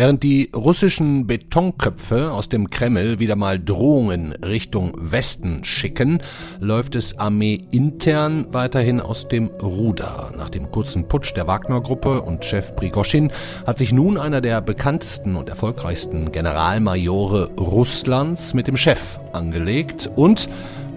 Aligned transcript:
Während 0.00 0.22
die 0.22 0.50
russischen 0.56 1.26
Betonköpfe 1.26 2.32
aus 2.32 2.48
dem 2.48 2.70
Kreml 2.70 3.18
wieder 3.18 3.36
mal 3.36 3.60
Drohungen 3.62 4.32
Richtung 4.32 4.94
Westen 4.98 5.62
schicken, 5.62 6.22
läuft 6.58 6.94
es 6.94 7.18
Armee 7.18 7.58
intern 7.70 8.46
weiterhin 8.50 9.02
aus 9.02 9.28
dem 9.28 9.48
Ruder. 9.62 10.32
Nach 10.38 10.48
dem 10.48 10.70
kurzen 10.70 11.06
Putsch 11.06 11.36
der 11.36 11.46
Wagner-Gruppe 11.46 12.22
und 12.22 12.46
Chef 12.46 12.74
Prigoschin 12.76 13.30
hat 13.66 13.76
sich 13.76 13.92
nun 13.92 14.16
einer 14.16 14.40
der 14.40 14.62
bekanntesten 14.62 15.36
und 15.36 15.50
erfolgreichsten 15.50 16.32
Generalmajore 16.32 17.50
Russlands 17.60 18.54
mit 18.54 18.68
dem 18.68 18.78
Chef 18.78 19.18
angelegt 19.34 20.08
und 20.16 20.48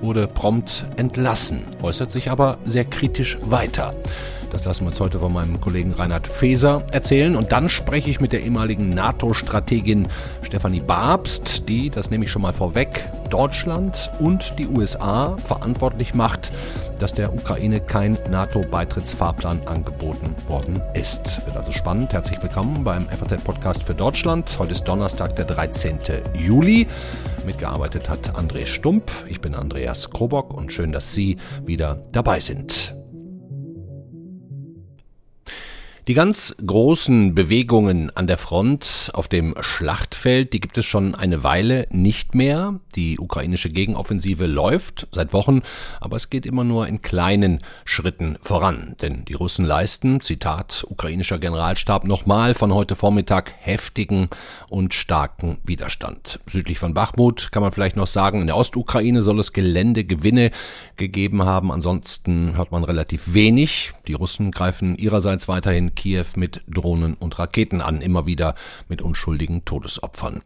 wurde 0.01 0.29
prompt 0.29 0.85
entlassen, 0.95 1.63
äußert 1.81 2.09
sich 2.09 2.31
aber 2.31 2.57
sehr 2.63 2.85
kritisch 2.85 3.37
weiter. 3.41 3.91
Das 4.53 4.65
lassen 4.65 4.81
wir 4.81 4.89
uns 4.89 4.99
heute 4.99 5.17
von 5.17 5.33
meinem 5.33 5.59
Kollegen 5.59 5.93
Reinhard 5.93 6.27
Feser 6.27 6.83
erzählen. 6.91 7.35
Und 7.35 7.51
dann 7.51 7.69
spreche 7.69 8.11
ich 8.11 8.21
mit 8.21 8.33
der 8.33 8.43
ehemaligen 8.43 8.91
NATO-Strategin 8.91 10.07
Stefanie 10.43 10.79
Babst, 10.79 11.67
die, 11.67 11.89
das 11.89 12.11
nehme 12.11 12.25
ich 12.25 12.31
schon 12.31 12.43
mal 12.43 12.53
vorweg, 12.53 13.09
Deutschland 13.31 14.11
und 14.19 14.59
die 14.59 14.67
USA 14.67 15.35
verantwortlich 15.37 16.13
macht, 16.13 16.51
dass 16.99 17.13
der 17.13 17.33
Ukraine 17.33 17.79
kein 17.79 18.19
NATO-Beitrittsfahrplan 18.29 19.61
angeboten 19.65 20.35
worden 20.47 20.79
ist. 20.93 21.43
Wird 21.47 21.57
also 21.57 21.71
spannend. 21.71 22.13
Herzlich 22.13 22.41
willkommen 22.43 22.83
beim 22.83 23.07
FAZ-Podcast 23.07 23.83
für 23.83 23.95
Deutschland. 23.95 24.55
Heute 24.59 24.73
ist 24.73 24.83
Donnerstag, 24.83 25.35
der 25.35 25.45
13. 25.45 25.97
Juli. 26.37 26.87
Mitgearbeitet 27.43 28.07
hat 28.07 28.37
André 28.37 28.67
Stump. 28.67 29.11
Ich 29.27 29.41
bin 29.41 29.55
Andreas 29.55 30.11
Krobock 30.11 30.53
und 30.53 30.71
schön, 30.71 30.91
dass 30.91 31.15
Sie 31.15 31.37
wieder 31.65 32.03
dabei 32.11 32.39
sind. 32.39 33.02
Die 36.09 36.15
ganz 36.15 36.53
großen 36.65 37.33
Bewegungen 37.33 38.11
an 38.13 38.27
der 38.27 38.37
Front 38.37 39.09
auf 39.13 39.29
dem 39.29 39.55
Schlachtfeld, 39.61 40.51
die 40.51 40.59
gibt 40.59 40.77
es 40.77 40.83
schon 40.83 41.15
eine 41.15 41.45
Weile 41.45 41.87
nicht 41.91 42.35
mehr. 42.35 42.81
Die 42.97 43.17
ukrainische 43.19 43.69
Gegenoffensive 43.69 44.45
läuft 44.45 45.07
seit 45.13 45.31
Wochen, 45.31 45.61
aber 46.01 46.17
es 46.17 46.29
geht 46.29 46.45
immer 46.45 46.65
nur 46.65 46.87
in 46.87 47.01
kleinen 47.01 47.59
Schritten 47.85 48.37
voran. 48.41 48.97
Denn 49.01 49.23
die 49.23 49.33
Russen 49.33 49.63
leisten, 49.63 50.19
Zitat 50.19 50.85
ukrainischer 50.89 51.39
Generalstab, 51.39 52.03
nochmal 52.03 52.53
von 52.53 52.73
heute 52.73 52.95
Vormittag 52.95 53.53
heftigen 53.59 54.27
und 54.67 54.93
starken 54.93 55.59
Widerstand. 55.63 56.41
Südlich 56.45 56.79
von 56.79 56.93
Bachmut 56.93 57.53
kann 57.53 57.63
man 57.63 57.71
vielleicht 57.71 57.95
noch 57.95 58.07
sagen, 58.07 58.41
in 58.41 58.47
der 58.47 58.57
Ostukraine 58.57 59.21
soll 59.21 59.39
es 59.39 59.53
Geländegewinne 59.53 60.51
gegeben 60.97 61.43
haben. 61.43 61.71
Ansonsten 61.71 62.57
hört 62.57 62.73
man 62.73 62.83
relativ 62.83 63.33
wenig. 63.33 63.93
Die 64.07 64.13
Russen 64.13 64.51
greifen 64.51 64.97
ihrerseits 64.97 65.47
weiterhin 65.47 65.92
Kiew 65.95 66.25
mit 66.35 66.61
Drohnen 66.67 67.15
und 67.15 67.39
Raketen 67.39 67.81
an, 67.81 68.01
immer 68.01 68.25
wieder 68.25 68.55
mit 68.89 69.01
unschuldigen 69.01 69.65
Todesopfern. 69.65 70.43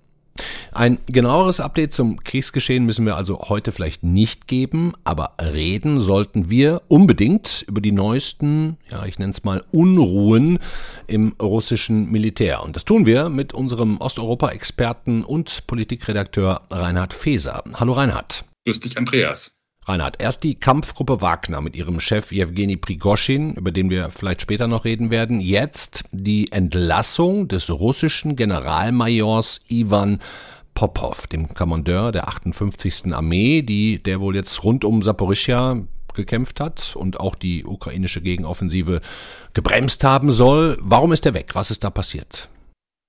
Ein 0.72 1.00
genaueres 1.08 1.59
Update 1.59 1.94
zum 1.94 2.23
Kriegsgeschehen 2.23 2.86
müssen 2.86 3.06
wir 3.06 3.16
also 3.16 3.40
heute 3.50 3.72
vielleicht 3.72 4.03
nicht 4.03 4.48
geben, 4.48 4.94
aber 5.03 5.34
reden 5.42 6.02
sollten 6.02 6.50
wir 6.50 6.84
unbedingt 6.88 7.66
über 7.68 7.81
die 7.81 7.92
neuesten, 7.92 8.78
ja, 8.92 9.06
ich 9.06 9.18
nenne 9.18 9.31
es 9.31 9.44
mal 9.44 9.64
Unruhen 9.72 10.59
im 11.08 11.34
russischen 11.42 12.12
Militär. 12.12 12.64
Und 12.64 12.75
das 12.75 12.86
tun 12.86 13.06
wir 13.06 13.30
mit 13.30 13.53
unserem 13.53 13.98
Osteuropa-Experten 13.98 15.23
und 15.23 15.66
Politikredakteur 15.68 16.62
Reinhard 16.70 17.14
Feser. 17.14 17.64
Hallo 17.73 17.94
Reinhard. 17.94 18.45
Grüß 18.66 18.80
dich, 18.81 18.98
Andreas. 18.98 19.56
Reinhard, 19.88 20.21
erst 20.21 20.43
die 20.43 20.55
Kampfgruppe 20.55 21.21
Wagner 21.21 21.61
mit 21.61 21.77
ihrem 21.77 22.02
Chef 22.02 22.33
Jewgeni 22.33 22.75
Prigoschin, 22.75 23.53
über 23.53 23.71
den 23.71 23.89
wir 23.89 24.09
vielleicht 24.09 24.41
später 24.41 24.67
noch 24.67 24.83
reden 24.83 25.11
werden. 25.11 25.39
Jetzt 25.39 26.03
die 26.11 26.52
Entlassung 26.52 27.47
des 27.47 27.71
russischen 27.71 28.35
Generalmajors 28.35 29.61
Ivan 29.69 30.19
Popov, 30.73 31.27
dem 31.27 31.53
Kommandeur 31.53 32.11
der 32.11 32.27
58. 32.27 33.13
Armee, 33.13 33.62
die, 33.62 34.03
der 34.03 34.19
wohl 34.19 34.35
jetzt 34.35 34.62
rund 34.66 34.84
um 34.84 35.01
Saporischia 35.01 35.81
gekämpft 36.13 36.59
hat 36.59 36.94
und 36.97 37.22
auch 37.22 37.35
die 37.35 37.63
ukrainische 37.63 38.22
Gegenoffensive 38.22 39.00
gebremst 39.53 40.03
haben 40.03 40.33
soll. 40.33 40.78
Warum 40.81 41.13
ist 41.13 41.25
er 41.25 41.33
weg? 41.33 41.51
Was 41.53 41.72
ist 41.72 41.85
da 41.85 41.89
passiert? 41.89 42.50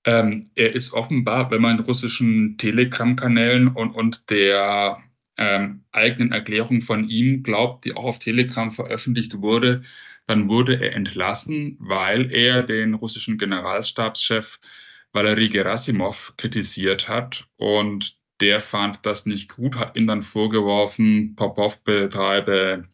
Ähm, 0.06 0.44
er 0.54 0.74
ist 0.76 0.92
offenbar, 0.92 1.50
wenn 1.50 1.60
man 1.60 1.80
russischen 1.80 2.56
Telegram-Kanälen 2.56 3.68
und, 3.68 3.90
und 3.90 4.30
der 4.30 4.96
ähm, 5.38 5.84
eigenen 5.92 6.32
Erklärung 6.32 6.82
von 6.82 7.08
ihm 7.08 7.42
glaubt, 7.42 7.84
die 7.84 7.94
auch 7.94 8.04
auf 8.04 8.18
Telegram 8.18 8.70
veröffentlicht 8.70 9.40
wurde, 9.40 9.82
dann 10.26 10.48
wurde 10.48 10.80
er 10.80 10.94
entlassen, 10.94 11.76
weil 11.80 12.32
er 12.32 12.62
den 12.62 12.94
russischen 12.94 13.38
Generalstabschef 13.38 14.60
Valery 15.12 15.48
Gerasimov 15.48 16.34
kritisiert 16.36 17.08
hat 17.08 17.46
und 17.56 18.18
der 18.40 18.60
fand 18.60 19.04
das 19.06 19.26
nicht 19.26 19.48
gut, 19.48 19.76
hat 19.76 19.96
ihm 19.96 20.06
dann 20.06 20.22
vorgeworfen, 20.22 21.34
Popov 21.34 21.82
betreibe 21.82 22.84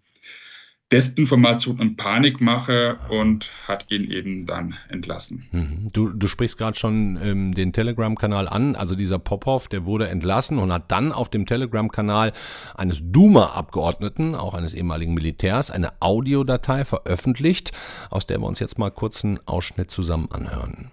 Desinformation 0.93 1.79
und 1.79 1.97
Panikmache 1.97 2.97
und 3.09 3.51
hat 3.67 3.85
ihn 3.89 4.09
eben 4.09 4.47
dann 4.47 4.73
entlassen. 4.89 5.43
Mhm. 5.51 5.87
Du, 5.93 6.09
du 6.09 6.27
sprichst 6.27 6.57
gerade 6.57 6.77
schon 6.77 7.19
ähm, 7.21 7.53
den 7.53 7.73
Telegram-Kanal 7.73 8.47
an. 8.47 8.75
Also 8.75 8.95
dieser 8.95 9.19
Popov, 9.19 9.67
der 9.67 9.85
wurde 9.85 10.07
entlassen 10.07 10.57
und 10.57 10.73
hat 10.73 10.91
dann 10.91 11.11
auf 11.11 11.29
dem 11.29 11.45
Telegram-Kanal 11.45 12.33
eines 12.75 13.01
Duma-Abgeordneten, 13.03 14.33
auch 14.33 14.55
eines 14.55 14.73
ehemaligen 14.73 15.13
Militärs, 15.13 15.69
eine 15.69 15.91
Audiodatei 15.99 16.85
veröffentlicht, 16.85 17.71
aus 18.09 18.25
der 18.25 18.39
wir 18.39 18.47
uns 18.47 18.59
jetzt 18.59 18.79
mal 18.79 18.89
kurz 18.89 19.23
einen 19.23 19.39
Ausschnitt 19.45 19.91
zusammen 19.91 20.29
anhören. 20.31 20.89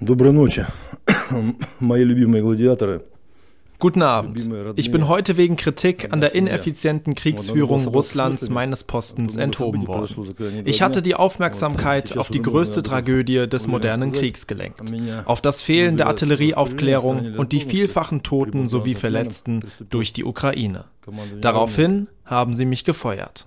Доброй 0.00 0.32
ночи, 0.32 0.66
мои 1.78 2.02
любимые 2.02 2.42
гладиаторы. 2.42 3.04
Guten 3.79 4.01
Abend. 4.01 4.49
Ich 4.75 4.89
bin 4.89 5.07
heute 5.07 5.37
wegen 5.37 5.55
Kritik 5.55 6.11
an 6.11 6.19
der 6.19 6.33
ineffizienten 6.33 7.13
Kriegsführung 7.13 7.85
Russlands 7.85 8.49
meines 8.49 8.83
Postens 8.83 9.35
enthoben 9.35 9.87
worden. 9.87 10.33
Ich 10.65 10.81
hatte 10.81 11.03
die 11.03 11.13
Aufmerksamkeit 11.13 12.17
auf 12.17 12.29
die 12.29 12.41
größte 12.41 12.81
Tragödie 12.81 13.47
des 13.47 13.67
modernen 13.67 14.11
Kriegs 14.13 14.47
gelenkt, 14.47 14.81
auf 15.25 15.41
das 15.41 15.61
Fehlen 15.61 15.97
der 15.97 16.07
Artillerieaufklärung 16.07 17.35
und 17.35 17.51
die 17.51 17.61
vielfachen 17.61 18.23
Toten 18.23 18.67
sowie 18.67 18.95
Verletzten 18.95 19.63
durch 19.89 20.11
die 20.11 20.23
Ukraine. 20.23 20.85
Daraufhin 21.39 22.07
haben 22.25 22.55
sie 22.55 22.65
mich 22.65 22.83
gefeuert. 22.83 23.45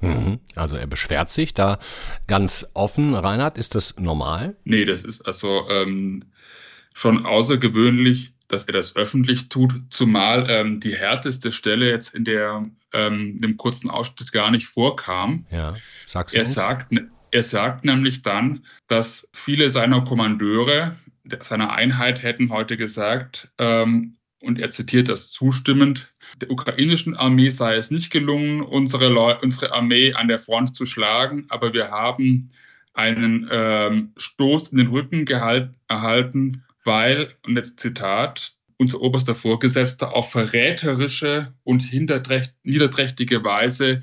Mhm. 0.00 0.38
Also 0.54 0.76
er 0.76 0.86
beschwert 0.86 1.28
sich 1.30 1.52
da 1.52 1.78
ganz 2.26 2.66
offen. 2.72 3.14
Reinhard, 3.14 3.58
ist 3.58 3.74
das 3.74 3.96
normal? 3.98 4.56
Nee, 4.64 4.84
das 4.84 5.04
ist 5.04 5.26
also 5.26 5.68
ähm, 5.68 6.24
schon 6.94 7.24
außergewöhnlich, 7.24 8.32
dass 8.48 8.64
er 8.64 8.72
das 8.72 8.96
öffentlich 8.96 9.48
tut, 9.48 9.72
zumal 9.90 10.46
ähm, 10.48 10.80
die 10.80 10.96
härteste 10.96 11.52
Stelle 11.52 11.88
jetzt 11.88 12.14
in 12.14 12.24
der 12.24 12.68
ähm, 12.92 13.40
dem 13.40 13.56
kurzen 13.56 13.88
Ausschnitt 13.90 14.32
gar 14.32 14.50
nicht 14.50 14.66
vorkam. 14.66 15.46
Ja, 15.50 15.76
sag's 16.06 16.32
er 16.32 16.40
uns. 16.40 16.54
sagt, 16.54 16.92
er 17.30 17.42
sagt 17.42 17.84
nämlich 17.84 18.22
dann, 18.22 18.64
dass 18.88 19.28
viele 19.32 19.70
seiner 19.70 20.02
Kommandeure 20.02 20.96
seiner 21.40 21.72
Einheit 21.72 22.22
hätten 22.22 22.50
heute 22.50 22.76
gesagt, 22.76 23.48
ähm, 23.58 24.16
und 24.42 24.58
er 24.58 24.70
zitiert 24.70 25.08
das 25.08 25.30
zustimmend, 25.30 26.10
der 26.40 26.50
ukrainischen 26.50 27.14
Armee 27.14 27.50
sei 27.50 27.76
es 27.76 27.90
nicht 27.90 28.10
gelungen, 28.10 28.62
unsere, 28.62 29.08
Leu 29.08 29.34
unsere 29.42 29.72
Armee 29.72 30.14
an 30.14 30.28
der 30.28 30.38
Front 30.38 30.74
zu 30.74 30.86
schlagen, 30.86 31.46
aber 31.50 31.74
wir 31.74 31.90
haben 31.90 32.50
einen 32.94 33.48
ähm, 33.52 34.12
Stoß 34.16 34.68
in 34.68 34.78
den 34.78 34.88
Rücken 34.88 35.26
gehalt, 35.26 35.72
erhalten 35.88 36.64
weil, 36.84 37.34
und 37.46 37.56
jetzt 37.56 37.80
Zitat, 37.80 38.54
unser 38.78 39.00
oberster 39.00 39.34
Vorgesetzter 39.34 40.14
auf 40.14 40.32
verräterische 40.32 41.46
und 41.64 41.92
niederträchtige 41.92 43.44
Weise 43.44 44.00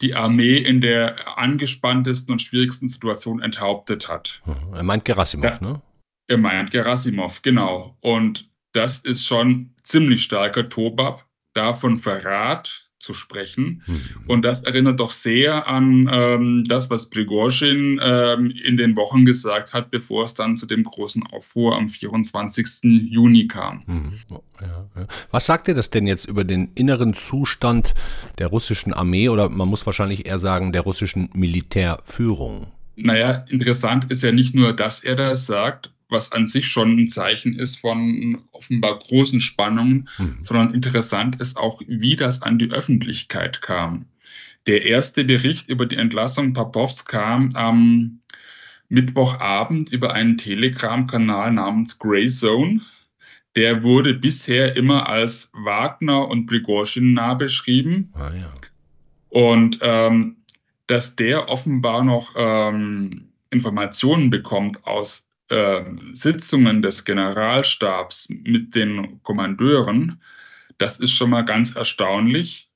die 0.00 0.14
Armee 0.14 0.56
in 0.56 0.80
der 0.80 1.16
angespanntesten 1.38 2.32
und 2.32 2.40
schwierigsten 2.40 2.88
Situation 2.88 3.42
enthauptet 3.42 4.08
hat. 4.08 4.40
Mhm. 4.46 4.74
Er 4.74 4.82
meint 4.82 5.04
Gerasimov, 5.04 5.44
ja, 5.44 5.58
ne? 5.60 5.82
Er 6.28 6.38
meint 6.38 6.70
Gerasimov, 6.70 7.42
genau. 7.42 7.96
Und 8.00 8.48
das 8.72 8.98
ist 8.98 9.26
schon 9.26 9.74
ziemlich 9.82 10.22
starker 10.22 10.68
Tobab, 10.68 11.26
davon 11.52 11.98
Verrat, 11.98 12.88
zu 13.00 13.14
sprechen. 13.14 13.82
Mhm. 13.86 14.00
Und 14.28 14.44
das 14.44 14.62
erinnert 14.62 15.00
doch 15.00 15.10
sehr 15.10 15.66
an 15.66 16.08
ähm, 16.12 16.64
das, 16.68 16.90
was 16.90 17.10
Prigozhin 17.10 18.00
ähm, 18.02 18.52
in 18.64 18.76
den 18.76 18.96
Wochen 18.96 19.24
gesagt 19.24 19.72
hat, 19.72 19.90
bevor 19.90 20.24
es 20.24 20.34
dann 20.34 20.56
zu 20.56 20.66
dem 20.66 20.84
großen 20.84 21.26
Aufruhr 21.26 21.76
am 21.76 21.88
24. 21.88 22.82
Juni 22.82 23.48
kam. 23.48 23.82
Mhm. 23.86 24.12
Ja, 24.60 24.86
ja. 24.96 25.06
Was 25.30 25.46
sagt 25.46 25.68
ihr 25.68 25.74
das 25.74 25.90
denn 25.90 26.06
jetzt 26.06 26.26
über 26.26 26.44
den 26.44 26.70
inneren 26.74 27.14
Zustand 27.14 27.94
der 28.38 28.48
russischen 28.48 28.92
Armee 28.92 29.28
oder 29.28 29.48
man 29.48 29.68
muss 29.68 29.86
wahrscheinlich 29.86 30.26
eher 30.26 30.38
sagen 30.38 30.72
der 30.72 30.82
russischen 30.82 31.30
Militärführung? 31.34 32.68
Naja, 32.96 33.46
interessant 33.48 34.10
ist 34.10 34.22
ja 34.22 34.30
nicht 34.30 34.54
nur, 34.54 34.74
dass 34.74 35.00
er 35.02 35.16
das 35.16 35.46
sagt, 35.46 35.90
was 36.10 36.32
an 36.32 36.46
sich 36.46 36.66
schon 36.66 36.96
ein 36.96 37.08
Zeichen 37.08 37.54
ist 37.54 37.78
von 37.78 38.38
offenbar 38.52 38.98
großen 38.98 39.40
Spannungen, 39.40 40.08
mhm. 40.18 40.38
sondern 40.42 40.74
interessant 40.74 41.40
ist 41.40 41.56
auch, 41.56 41.80
wie 41.86 42.16
das 42.16 42.42
an 42.42 42.58
die 42.58 42.70
Öffentlichkeit 42.70 43.62
kam. 43.62 44.06
Der 44.66 44.84
erste 44.84 45.24
Bericht 45.24 45.68
über 45.68 45.86
die 45.86 45.96
Entlassung 45.96 46.52
Popovs 46.52 47.04
kam 47.04 47.50
am 47.54 48.20
Mittwochabend 48.88 49.92
über 49.92 50.12
einen 50.12 50.36
Telegram-Kanal 50.36 51.52
namens 51.52 51.98
Grey 51.98 52.28
Zone. 52.28 52.80
Der 53.56 53.82
wurde 53.82 54.14
bisher 54.14 54.76
immer 54.76 55.08
als 55.08 55.50
Wagner 55.54 56.28
und 56.28 56.46
Prigozhin 56.46 57.14
nah 57.14 57.34
beschrieben. 57.34 58.12
Ah, 58.14 58.30
ja. 58.34 58.52
Und 59.30 59.78
ähm, 59.80 60.36
dass 60.86 61.14
der 61.14 61.48
offenbar 61.48 62.04
noch 62.04 62.32
ähm, 62.36 63.28
Informationen 63.50 64.28
bekommt 64.28 64.84
aus 64.86 65.24
äh, 65.50 65.84
Sitzungen 66.12 66.82
des 66.82 67.04
Generalstabs 67.04 68.28
mit 68.30 68.74
den 68.74 69.22
Kommandeuren, 69.22 70.20
das 70.78 70.98
ist 70.98 71.12
schon 71.12 71.30
mal 71.30 71.44
ganz 71.44 71.76
erstaunlich. 71.76 72.68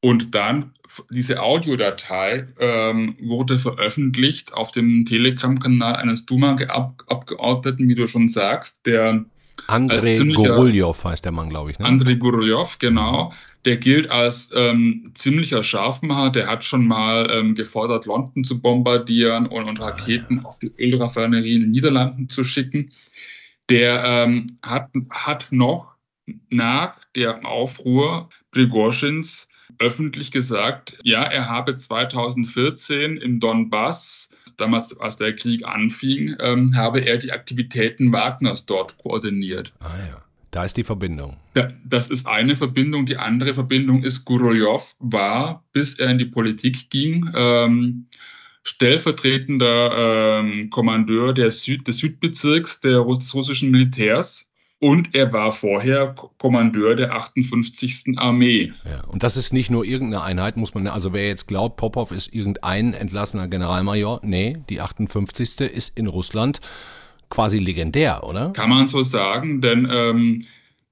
Und 0.00 0.34
dann 0.34 0.74
diese 1.10 1.40
Audiodatei 1.40 2.46
ähm, 2.58 3.16
wurde 3.20 3.58
veröffentlicht 3.58 4.52
auf 4.52 4.70
dem 4.70 5.04
Telegram-Kanal 5.04 5.96
eines 5.96 6.26
Duma-Abgeordneten, 6.26 7.88
wie 7.88 7.94
du 7.94 8.06
schon 8.06 8.28
sagst, 8.28 8.84
der 8.86 9.24
Andrei 9.66 10.16
Goruljew 10.16 10.94
heißt 11.04 11.24
der 11.24 11.32
Mann, 11.32 11.48
glaube 11.48 11.70
ich. 11.70 11.78
Ne? 11.78 11.86
Andrei 11.86 12.14
Goruljew, 12.14 12.66
genau. 12.78 13.32
Der 13.64 13.78
gilt 13.78 14.10
als 14.10 14.50
ähm, 14.54 15.10
ziemlicher 15.14 15.62
Scharfmacher. 15.62 16.30
Der 16.30 16.46
hat 16.46 16.64
schon 16.64 16.86
mal 16.86 17.28
ähm, 17.30 17.54
gefordert, 17.54 18.06
London 18.06 18.44
zu 18.44 18.60
bombardieren 18.60 19.46
und, 19.46 19.64
und 19.64 19.80
Raketen 19.80 20.38
ah, 20.38 20.42
ja. 20.42 20.48
auf 20.48 20.58
die 20.58 20.72
Ölraffinerien 20.78 21.56
in 21.56 21.60
den 21.62 21.70
Niederlanden 21.70 22.28
zu 22.28 22.44
schicken. 22.44 22.92
Der 23.70 24.04
ähm, 24.04 24.46
hat, 24.62 24.90
hat 25.10 25.48
noch 25.50 25.94
nach 26.50 26.96
der 27.14 27.46
Aufruhr 27.46 28.28
Prigozhins 28.50 29.48
öffentlich 29.78 30.30
gesagt, 30.30 30.96
ja, 31.02 31.22
er 31.22 31.48
habe 31.48 31.74
2014 31.74 33.16
im 33.16 33.40
Donbass, 33.40 34.30
damals 34.56 34.98
als 34.98 35.16
der 35.16 35.34
Krieg 35.34 35.64
anfing, 35.64 36.36
ähm, 36.40 36.76
habe 36.76 37.00
er 37.00 37.18
die 37.18 37.32
Aktivitäten 37.32 38.12
Wagners 38.12 38.66
dort 38.66 38.98
koordiniert. 38.98 39.72
Ah 39.80 39.98
ja. 39.98 40.24
Da 40.50 40.64
ist 40.64 40.76
die 40.76 40.84
Verbindung. 40.84 41.36
Das 41.84 42.10
ist 42.10 42.28
eine 42.28 42.54
Verbindung. 42.54 43.06
Die 43.06 43.16
andere 43.16 43.54
Verbindung 43.54 44.04
ist, 44.04 44.24
Gurojow 44.24 44.94
war, 45.00 45.64
bis 45.72 45.98
er 45.98 46.10
in 46.10 46.18
die 46.18 46.26
Politik 46.26 46.90
ging, 46.90 47.28
ähm, 47.34 48.06
stellvertretender 48.62 50.38
ähm, 50.38 50.70
Kommandeur 50.70 51.34
der 51.34 51.50
Süd, 51.50 51.88
des 51.88 51.98
Südbezirks 51.98 52.78
der, 52.78 53.04
des 53.04 53.34
russischen 53.34 53.72
Militärs 53.72 54.48
und 54.80 55.14
er 55.14 55.32
war 55.32 55.52
vorher 55.52 56.14
Kommandeur 56.38 56.94
der 56.94 57.14
58. 57.14 58.18
Armee. 58.18 58.72
Ja, 58.84 59.04
und 59.04 59.22
das 59.22 59.36
ist 59.36 59.52
nicht 59.52 59.70
nur 59.70 59.84
irgendeine 59.84 60.22
Einheit, 60.22 60.56
muss 60.56 60.74
man, 60.74 60.86
also 60.86 61.12
wer 61.12 61.26
jetzt 61.26 61.46
glaubt, 61.46 61.76
Popov 61.76 62.12
ist 62.12 62.34
irgendein 62.34 62.92
entlassener 62.92 63.48
Generalmajor, 63.48 64.20
nee, 64.22 64.58
die 64.68 64.80
58. 64.80 65.60
ist 65.60 65.98
in 65.98 66.06
Russland 66.06 66.60
quasi 67.30 67.58
legendär, 67.58 68.24
oder? 68.24 68.52
Kann 68.52 68.70
man 68.70 68.86
so 68.86 69.02
sagen, 69.02 69.60
denn 69.60 69.88
ähm, 69.90 70.44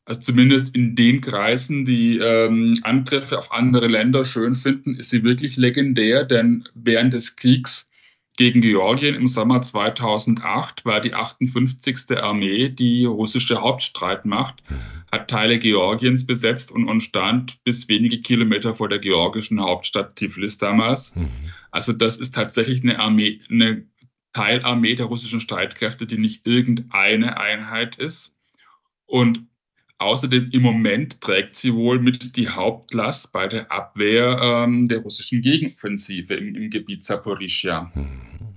also 0.04 0.20
zumindest 0.20 0.74
in 0.74 0.96
den 0.96 1.20
Kreisen, 1.20 1.84
die 1.84 2.18
ähm, 2.18 2.78
Angriffe 2.82 3.38
auf 3.38 3.52
andere 3.52 3.86
Länder 3.86 4.24
schön 4.24 4.54
finden, 4.54 4.94
ist 4.94 5.10
sie 5.10 5.22
wirklich 5.22 5.56
legendär, 5.56 6.24
denn 6.24 6.64
während 6.74 7.12
des 7.12 7.36
Kriegs 7.36 7.86
gegen 8.42 8.60
Georgien 8.60 9.14
im 9.14 9.28
Sommer 9.28 9.62
2008 9.62 10.84
war 10.84 11.00
die 11.00 11.14
58. 11.14 12.18
Armee 12.18 12.70
die 12.70 13.04
russische 13.04 13.60
Hauptstreitmacht, 13.60 14.64
hat 15.12 15.30
Teile 15.30 15.60
Georgiens 15.60 16.26
besetzt 16.26 16.72
und, 16.72 16.88
und 16.88 17.02
stand 17.02 17.62
bis 17.62 17.86
wenige 17.86 18.18
Kilometer 18.18 18.74
vor 18.74 18.88
der 18.88 18.98
georgischen 18.98 19.60
Hauptstadt 19.60 20.16
Tiflis 20.16 20.58
damals. 20.58 21.14
Mhm. 21.14 21.30
Also 21.70 21.92
das 21.92 22.16
ist 22.16 22.34
tatsächlich 22.34 22.82
eine 22.82 22.98
Armee, 22.98 23.38
eine 23.48 23.86
Teilarmee 24.32 24.96
der 24.96 25.06
russischen 25.06 25.38
Streitkräfte, 25.38 26.08
die 26.08 26.18
nicht 26.18 26.44
irgendeine 26.44 27.36
Einheit 27.36 27.94
ist. 27.94 28.32
Und 29.06 29.46
Außerdem 30.02 30.50
im 30.52 30.62
Moment 30.62 31.20
trägt 31.20 31.54
sie 31.56 31.72
wohl 31.74 32.00
mit 32.00 32.36
die 32.36 32.48
Hauptlast 32.48 33.32
bei 33.32 33.46
der 33.46 33.70
Abwehr 33.70 34.38
ähm, 34.42 34.88
der 34.88 34.98
russischen 34.98 35.40
Gegenoffensive 35.40 36.34
im, 36.34 36.54
im 36.56 36.70
Gebiet 36.70 37.04
Saporischia. 37.04 37.90
Hm. 37.94 38.51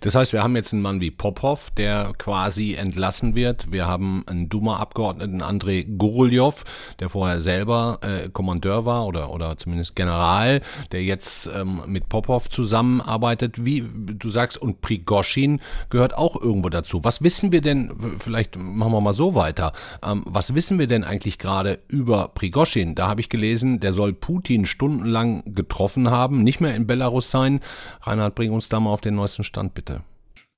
Das 0.00 0.14
heißt, 0.14 0.32
wir 0.32 0.42
haben 0.42 0.56
jetzt 0.56 0.72
einen 0.72 0.82
Mann 0.82 1.00
wie 1.00 1.10
Popov, 1.10 1.70
der 1.76 2.12
quasi 2.18 2.74
entlassen 2.74 3.34
wird. 3.34 3.70
Wir 3.70 3.86
haben 3.86 4.24
einen 4.26 4.48
Duma-Abgeordneten 4.48 5.42
Andrei 5.42 5.82
Goruljow, 5.82 6.64
der 6.98 7.08
vorher 7.08 7.40
selber 7.40 7.98
äh, 8.02 8.28
Kommandeur 8.28 8.84
war 8.84 9.06
oder, 9.06 9.30
oder 9.30 9.56
zumindest 9.56 9.96
General, 9.96 10.60
der 10.92 11.02
jetzt 11.02 11.50
ähm, 11.54 11.82
mit 11.86 12.08
Popov 12.08 12.48
zusammenarbeitet. 12.48 13.64
Wie 13.64 13.88
du 13.92 14.30
sagst, 14.30 14.58
und 14.58 14.80
Prigoschin 14.80 15.60
gehört 15.88 16.16
auch 16.16 16.40
irgendwo 16.40 16.68
dazu. 16.68 17.04
Was 17.04 17.22
wissen 17.22 17.52
wir 17.52 17.60
denn, 17.60 17.92
vielleicht 18.18 18.56
machen 18.56 18.92
wir 18.92 19.00
mal 19.00 19.12
so 19.12 19.34
weiter, 19.34 19.72
ähm, 20.02 20.24
was 20.26 20.54
wissen 20.54 20.78
wir 20.78 20.86
denn 20.86 21.04
eigentlich 21.04 21.38
gerade 21.38 21.80
über 21.88 22.28
Prigoschin? 22.28 22.94
Da 22.94 23.08
habe 23.08 23.20
ich 23.20 23.28
gelesen, 23.28 23.80
der 23.80 23.92
soll 23.92 24.12
Putin 24.12 24.66
stundenlang 24.66 25.42
getroffen 25.46 26.10
haben, 26.10 26.42
nicht 26.42 26.60
mehr 26.60 26.74
in 26.74 26.86
Belarus 26.86 27.30
sein. 27.30 27.60
Reinhard, 28.02 28.34
bring 28.34 28.52
uns 28.52 28.68
da 28.68 28.80
mal 28.80 28.90
auf 28.90 29.00
den 29.00 29.14
neuesten 29.14 29.44
Stand, 29.44 29.59
bitte. 29.68 30.02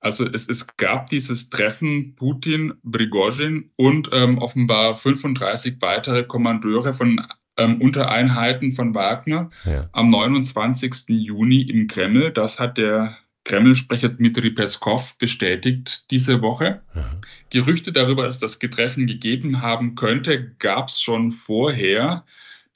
Also 0.01 0.27
es, 0.27 0.49
es 0.49 0.67
gab 0.77 1.09
dieses 1.11 1.51
Treffen 1.51 2.15
Putin, 2.17 2.75
Prigozhin 2.91 3.71
und 3.77 4.11
ähm, 4.13 4.39
offenbar 4.39 4.97
35 4.97 5.77
weitere 5.81 6.25
Kommandeure 6.25 6.93
von 6.93 7.21
ähm, 7.57 7.81
Untereinheiten 7.81 8.73
von 8.73 8.95
Wagner 8.95 9.51
ja. 9.65 9.89
am 9.93 10.11
29. 10.11 11.05
Juni 11.09 11.63
im 11.63 11.87
Kreml. 11.87 12.33
Das 12.33 12.59
hat 12.59 12.79
der 12.79 13.17
Kreml-Sprecher 13.45 14.09
Dmitri 14.09 14.51
Peskov 14.51 15.19
bestätigt 15.19 16.11
diese 16.11 16.43
Woche. 16.43 16.83
Ja. 16.95 17.05
Gerüchte 17.51 17.93
darüber, 17.93 18.25
dass 18.25 18.39
das 18.39 18.59
Treffen 18.59 19.07
gegeben 19.07 19.63
haben 19.63 19.95
könnte, 19.95 20.53
gab 20.59 20.89
es 20.89 21.01
schon 21.01 21.31
vorher. 21.31 22.25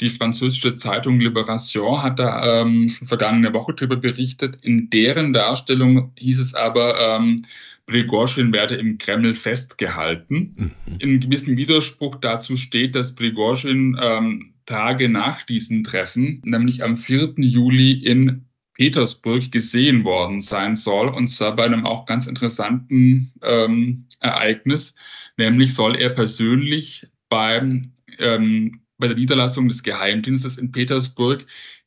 Die 0.00 0.10
französische 0.10 0.76
Zeitung 0.76 1.20
Libération 1.20 2.02
hat 2.02 2.18
da 2.18 2.62
ähm, 2.62 2.88
vergangene 2.88 3.52
Woche 3.54 3.72
darüber 3.74 3.96
berichtet. 3.96 4.58
In 4.62 4.90
deren 4.90 5.32
Darstellung 5.32 6.12
hieß 6.18 6.40
es 6.40 6.54
aber, 6.54 7.00
ähm, 7.00 7.42
Prigozhin 7.86 8.52
werde 8.52 8.74
im 8.74 8.98
Kreml 8.98 9.32
festgehalten. 9.32 10.54
Mhm. 10.86 10.96
In 10.98 11.20
gewissem 11.20 11.56
Widerspruch 11.56 12.16
dazu 12.16 12.56
steht, 12.56 12.94
dass 12.94 13.14
Prigozhin 13.14 13.96
ähm, 14.00 14.52
Tage 14.66 15.08
nach 15.08 15.44
diesem 15.44 15.84
Treffen, 15.84 16.42
nämlich 16.44 16.82
am 16.82 16.96
4. 16.96 17.34
Juli 17.36 17.92
in 17.92 18.44
Petersburg 18.74 19.50
gesehen 19.52 20.04
worden 20.04 20.40
sein 20.40 20.76
soll, 20.76 21.08
und 21.08 21.28
zwar 21.28 21.56
bei 21.56 21.64
einem 21.64 21.86
auch 21.86 22.04
ganz 22.04 22.26
interessanten 22.26 23.32
ähm, 23.42 24.04
Ereignis, 24.20 24.96
nämlich 25.38 25.72
soll 25.72 25.96
er 25.96 26.10
persönlich 26.10 27.06
beim 27.28 27.82
ähm, 28.18 28.72
bei 28.98 29.08
der 29.08 29.16
Niederlassung 29.16 29.68
des 29.68 29.82
Geheimdienstes 29.82 30.58
in 30.58 30.72
Petersburg 30.72 31.44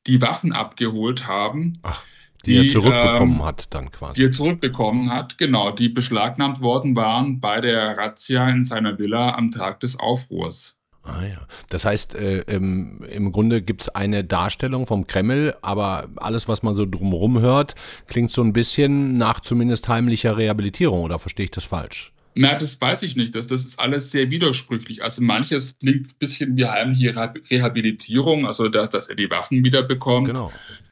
die 0.07 0.21
Waffen 0.21 0.51
abgeholt 0.51 1.27
haben. 1.27 1.73
Ach, 1.81 2.03
die, 2.45 2.51
die 2.51 2.67
er 2.67 2.71
zurückbekommen 2.71 3.39
ähm, 3.39 3.45
hat 3.45 3.73
dann 3.73 3.91
quasi. 3.91 4.13
Die 4.13 4.25
er 4.25 4.31
zurückbekommen 4.31 5.11
hat, 5.11 5.37
genau, 5.37 5.71
die 5.71 5.89
beschlagnahmt 5.89 6.61
worden 6.61 6.95
waren 6.95 7.39
bei 7.39 7.59
der 7.59 7.97
Razzia 7.97 8.47
in 8.49 8.63
seiner 8.63 8.97
Villa 8.97 9.35
am 9.35 9.51
Tag 9.51 9.81
des 9.81 9.99
Aufruhrs. 9.99 10.75
Ah 11.03 11.25
ja. 11.25 11.39
Das 11.69 11.85
heißt, 11.85 12.15
äh, 12.15 12.41
im, 12.41 13.03
im 13.03 13.31
Grunde 13.31 13.61
gibt 13.61 13.81
es 13.81 13.89
eine 13.89 14.23
Darstellung 14.23 14.85
vom 14.85 15.07
Kreml, 15.07 15.55
aber 15.61 16.07
alles, 16.17 16.47
was 16.47 16.61
man 16.61 16.75
so 16.75 16.85
drumherum 16.85 17.39
hört, 17.39 17.75
klingt 18.07 18.31
so 18.31 18.41
ein 18.41 18.53
bisschen 18.53 19.13
nach 19.13 19.39
zumindest 19.39 19.87
heimlicher 19.87 20.37
Rehabilitierung, 20.37 21.01
oder 21.01 21.19
verstehe 21.19 21.45
ich 21.45 21.51
das 21.51 21.63
falsch? 21.63 22.13
Na, 22.39 22.55
das 22.55 22.79
weiß 22.79 23.03
ich 23.03 23.17
nicht. 23.17 23.35
Das, 23.35 23.47
das 23.47 23.65
ist 23.65 23.77
alles 23.81 24.11
sehr 24.11 24.31
widersprüchlich. 24.31 25.03
Also 25.03 25.21
manches 25.21 25.77
klingt 25.77 26.07
ein 26.07 26.15
bisschen 26.19 26.55
wie 26.55 26.65
heimliche 26.65 27.13
Rehabilitierung, 27.51 28.45
also 28.45 28.69
dass, 28.69 28.89
dass 28.89 29.09
er 29.09 29.15
die 29.15 29.29
Waffen 29.29 29.65
wiederbekommt, 29.65 30.27
genau. 30.27 30.49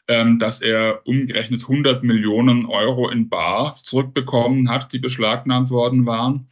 ähm, 0.10 0.40
dass 0.40 0.60
er 0.60 1.08
umgerechnet 1.08 1.62
100 1.62 2.04
Millionen 2.04 2.66
Euro 2.66 3.08
in 3.08 3.30
Bar 3.30 3.78
zurückbekommen 3.78 4.70
hat, 4.70 4.92
die 4.92 5.00
beschlagnahmt 5.00 5.70
worden 5.70 6.06
waren. 6.06 6.50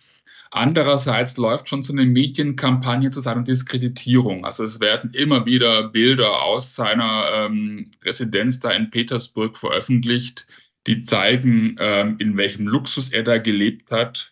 Andererseits 0.52 1.36
läuft 1.36 1.68
schon 1.68 1.84
so 1.84 1.92
eine 1.92 2.06
Medienkampagne 2.06 3.10
zu 3.10 3.20
seiner 3.20 3.44
Diskreditierung. 3.44 4.46
Also 4.46 4.64
es 4.64 4.80
werden 4.80 5.12
immer 5.12 5.46
wieder 5.46 5.90
Bilder 5.90 6.42
aus 6.42 6.74
seiner 6.74 7.26
ähm, 7.34 7.86
Residenz 8.06 8.62
da 8.62 8.72
in 8.72 8.92
Petersburg 8.92 9.58
veröffentlicht, 9.58 10.48
die 10.88 11.02
zeigen, 11.02 11.76
ähm, 11.80 12.16
in 12.20 12.38
welchem 12.38 12.66
Luxus 12.66 13.10
er 13.10 13.24
da 13.24 13.40
gelebt 13.40 13.92
hat, 13.92 14.32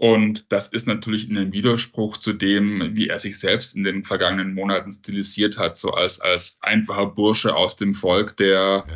und 0.00 0.50
das 0.50 0.68
ist 0.68 0.86
natürlich 0.86 1.28
in 1.28 1.36
einem 1.36 1.52
Widerspruch 1.52 2.16
zu 2.16 2.32
dem, 2.32 2.96
wie 2.96 3.08
er 3.08 3.18
sich 3.18 3.38
selbst 3.38 3.76
in 3.76 3.84
den 3.84 4.02
vergangenen 4.02 4.54
Monaten 4.54 4.90
stilisiert 4.90 5.58
hat, 5.58 5.76
so 5.76 5.90
als, 5.90 6.22
als 6.22 6.58
einfacher 6.62 7.04
Bursche 7.04 7.54
aus 7.54 7.76
dem 7.76 7.94
Volk, 7.94 8.34
der. 8.38 8.86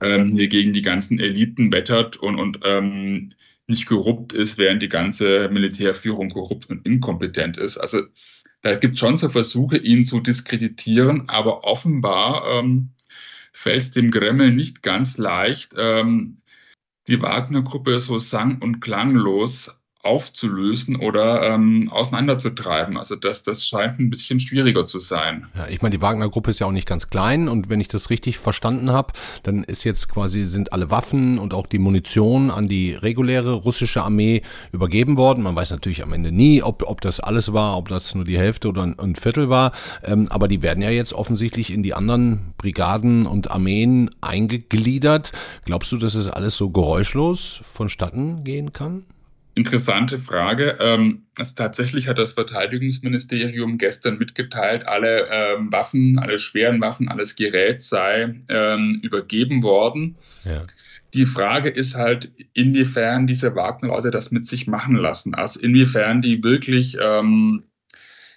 Ähm, 0.00 0.32
hier 0.34 0.48
gegen 0.48 0.72
die 0.72 0.80
ganzen 0.80 1.20
Eliten 1.20 1.70
wettert 1.72 2.16
und, 2.16 2.36
und 2.36 2.60
ähm, 2.64 3.34
nicht 3.66 3.84
korrupt 3.84 4.32
ist, 4.32 4.56
während 4.56 4.82
die 4.82 4.88
ganze 4.88 5.50
Militärführung 5.50 6.30
korrupt 6.30 6.70
und 6.70 6.86
inkompetent 6.86 7.58
ist. 7.58 7.76
Also 7.76 8.00
da 8.62 8.76
gibt 8.76 8.94
es 8.94 9.00
schon 9.00 9.18
so 9.18 9.28
Versuche, 9.28 9.76
ihn 9.76 10.06
zu 10.06 10.20
diskreditieren, 10.20 11.28
aber 11.28 11.64
offenbar 11.64 12.46
ähm, 12.50 12.94
fällt 13.52 13.82
es 13.82 13.90
dem 13.90 14.10
Gremmel 14.10 14.52
nicht 14.52 14.82
ganz 14.82 15.18
leicht, 15.18 15.74
ähm, 15.76 16.38
die 17.08 17.20
Wagner-Gruppe 17.20 18.00
so 18.00 18.18
sang- 18.18 18.62
und 18.62 18.80
klanglos 18.80 19.75
aufzulösen 20.06 20.96
oder 20.96 21.42
ähm, 21.42 21.90
auseinanderzutreiben. 21.90 22.96
Also 22.96 23.16
das, 23.16 23.42
das 23.42 23.66
scheint 23.66 23.98
ein 23.98 24.10
bisschen 24.10 24.38
schwieriger 24.38 24.86
zu 24.86 24.98
sein. 24.98 25.46
Ja, 25.56 25.66
ich 25.68 25.82
meine, 25.82 25.96
die 25.96 26.02
Wagner-Gruppe 26.02 26.50
ist 26.50 26.60
ja 26.60 26.66
auch 26.66 26.72
nicht 26.72 26.88
ganz 26.88 27.10
klein 27.10 27.48
und 27.48 27.68
wenn 27.68 27.80
ich 27.80 27.88
das 27.88 28.10
richtig 28.10 28.38
verstanden 28.38 28.90
habe, 28.90 29.12
dann 29.42 29.64
ist 29.64 29.84
jetzt 29.84 30.08
quasi, 30.08 30.44
sind 30.44 30.72
alle 30.72 30.90
Waffen 30.90 31.38
und 31.38 31.52
auch 31.52 31.66
die 31.66 31.78
Munition 31.78 32.50
an 32.50 32.68
die 32.68 32.94
reguläre 32.94 33.52
russische 33.52 34.02
Armee 34.02 34.42
übergeben 34.72 35.16
worden. 35.16 35.42
Man 35.42 35.56
weiß 35.56 35.70
natürlich 35.70 36.02
am 36.02 36.12
Ende 36.12 36.32
nie, 36.32 36.62
ob, 36.62 36.84
ob 36.86 37.00
das 37.00 37.20
alles 37.20 37.52
war, 37.52 37.76
ob 37.76 37.88
das 37.88 38.14
nur 38.14 38.24
die 38.24 38.38
Hälfte 38.38 38.68
oder 38.68 38.82
ein, 38.82 38.98
ein 38.98 39.16
Viertel 39.16 39.50
war. 39.50 39.72
Ähm, 40.04 40.28
aber 40.30 40.48
die 40.48 40.62
werden 40.62 40.82
ja 40.82 40.90
jetzt 40.90 41.12
offensichtlich 41.12 41.72
in 41.72 41.82
die 41.82 41.94
anderen 41.94 42.54
Brigaden 42.58 43.26
und 43.26 43.50
Armeen 43.50 44.10
eingegliedert. 44.20 45.32
Glaubst 45.64 45.92
du, 45.92 45.96
dass 45.96 46.14
es 46.14 46.28
alles 46.28 46.56
so 46.56 46.70
geräuschlos 46.70 47.60
vonstatten 47.72 48.44
gehen 48.44 48.72
kann? 48.72 49.04
Interessante 49.56 50.18
Frage. 50.18 50.76
Ähm, 50.80 51.22
also 51.38 51.54
tatsächlich 51.56 52.08
hat 52.08 52.18
das 52.18 52.34
Verteidigungsministerium 52.34 53.78
gestern 53.78 54.18
mitgeteilt, 54.18 54.86
alle 54.86 55.28
ähm, 55.32 55.72
Waffen, 55.72 56.18
alle 56.18 56.38
schweren 56.38 56.78
Waffen, 56.82 57.08
alles 57.08 57.36
Gerät 57.36 57.82
sei 57.82 58.34
ähm, 58.50 59.00
übergeben 59.02 59.62
worden. 59.62 60.16
Ja. 60.44 60.62
Die 61.14 61.24
Frage 61.24 61.70
ist 61.70 61.94
halt, 61.94 62.30
inwiefern 62.52 63.26
diese 63.26 63.54
Wagner-Leute 63.54 64.10
das 64.10 64.30
mit 64.30 64.44
sich 64.44 64.66
machen 64.66 64.96
lassen, 64.96 65.34
also 65.34 65.58
inwiefern 65.58 66.20
die 66.20 66.44
wirklich 66.44 66.98
ähm, 67.00 67.62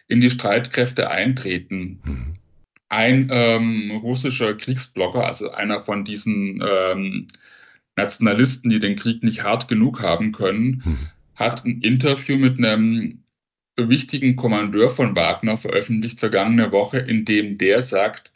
in 0.08 0.22
die 0.22 0.30
Streitkräfte 0.30 1.12
eintreten. 1.12 2.00
Mhm. 2.06 2.34
Ein 2.88 3.28
ähm, 3.30 3.92
russischer 4.02 4.54
Kriegsblogger, 4.54 5.28
also 5.28 5.52
einer 5.52 5.82
von 5.82 6.06
diesen 6.06 6.64
ähm, 6.66 7.28
Nationalisten, 8.00 8.70
die 8.70 8.80
den 8.80 8.96
Krieg 8.96 9.24
nicht 9.24 9.44
hart 9.44 9.68
genug 9.68 10.02
haben 10.02 10.32
können, 10.32 10.82
hm. 10.84 10.98
hat 11.36 11.66
ein 11.66 11.82
Interview 11.82 12.38
mit 12.38 12.58
einem 12.58 13.24
wichtigen 13.78 14.36
Kommandeur 14.36 14.90
von 14.90 15.16
Wagner 15.16 15.58
veröffentlicht 15.58 16.20
vergangene 16.20 16.72
Woche, 16.72 17.00
in 17.00 17.26
dem 17.26 17.58
der 17.58 17.82
sagt, 17.82 18.32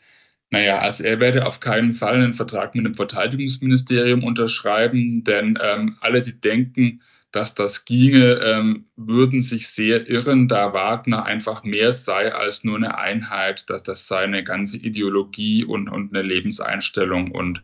naja, 0.52 0.80
also 0.80 1.04
er 1.04 1.20
werde 1.20 1.46
auf 1.46 1.60
keinen 1.60 1.94
Fall 1.94 2.16
einen 2.16 2.34
Vertrag 2.34 2.76
mit 2.76 2.86
dem 2.86 2.94
Verteidigungsministerium 2.94 4.24
unterschreiben, 4.24 5.24
denn 5.24 5.58
ähm, 5.62 5.98
alle, 6.00 6.22
die 6.22 6.40
denken, 6.40 7.02
dass 7.34 7.56
das 7.56 7.86
ginge, 7.86 8.40
ähm, 8.44 8.86
würden 8.96 9.42
sich 9.42 9.68
sehr 9.68 10.10
irren, 10.10 10.48
da 10.48 10.74
Wagner 10.74 11.26
einfach 11.26 11.64
mehr 11.64 11.92
sei 11.92 12.34
als 12.34 12.64
nur 12.64 12.78
eine 12.78 12.98
Einheit, 12.98 13.70
dass 13.70 13.84
das 13.84 14.08
sei 14.08 14.20
eine 14.20 14.44
ganze 14.44 14.78
Ideologie 14.78 15.66
und, 15.66 15.90
und 15.90 16.16
eine 16.16 16.26
Lebenseinstellung 16.26 17.32
und 17.32 17.62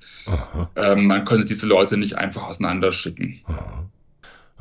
ähm, 0.76 1.06
man 1.06 1.24
könnte 1.24 1.46
diese 1.46 1.68
Leute 1.68 1.98
nicht 1.98 2.18
einfach 2.18 2.44
auseinanderschicken. 2.44 3.42
Aha. 3.46 3.90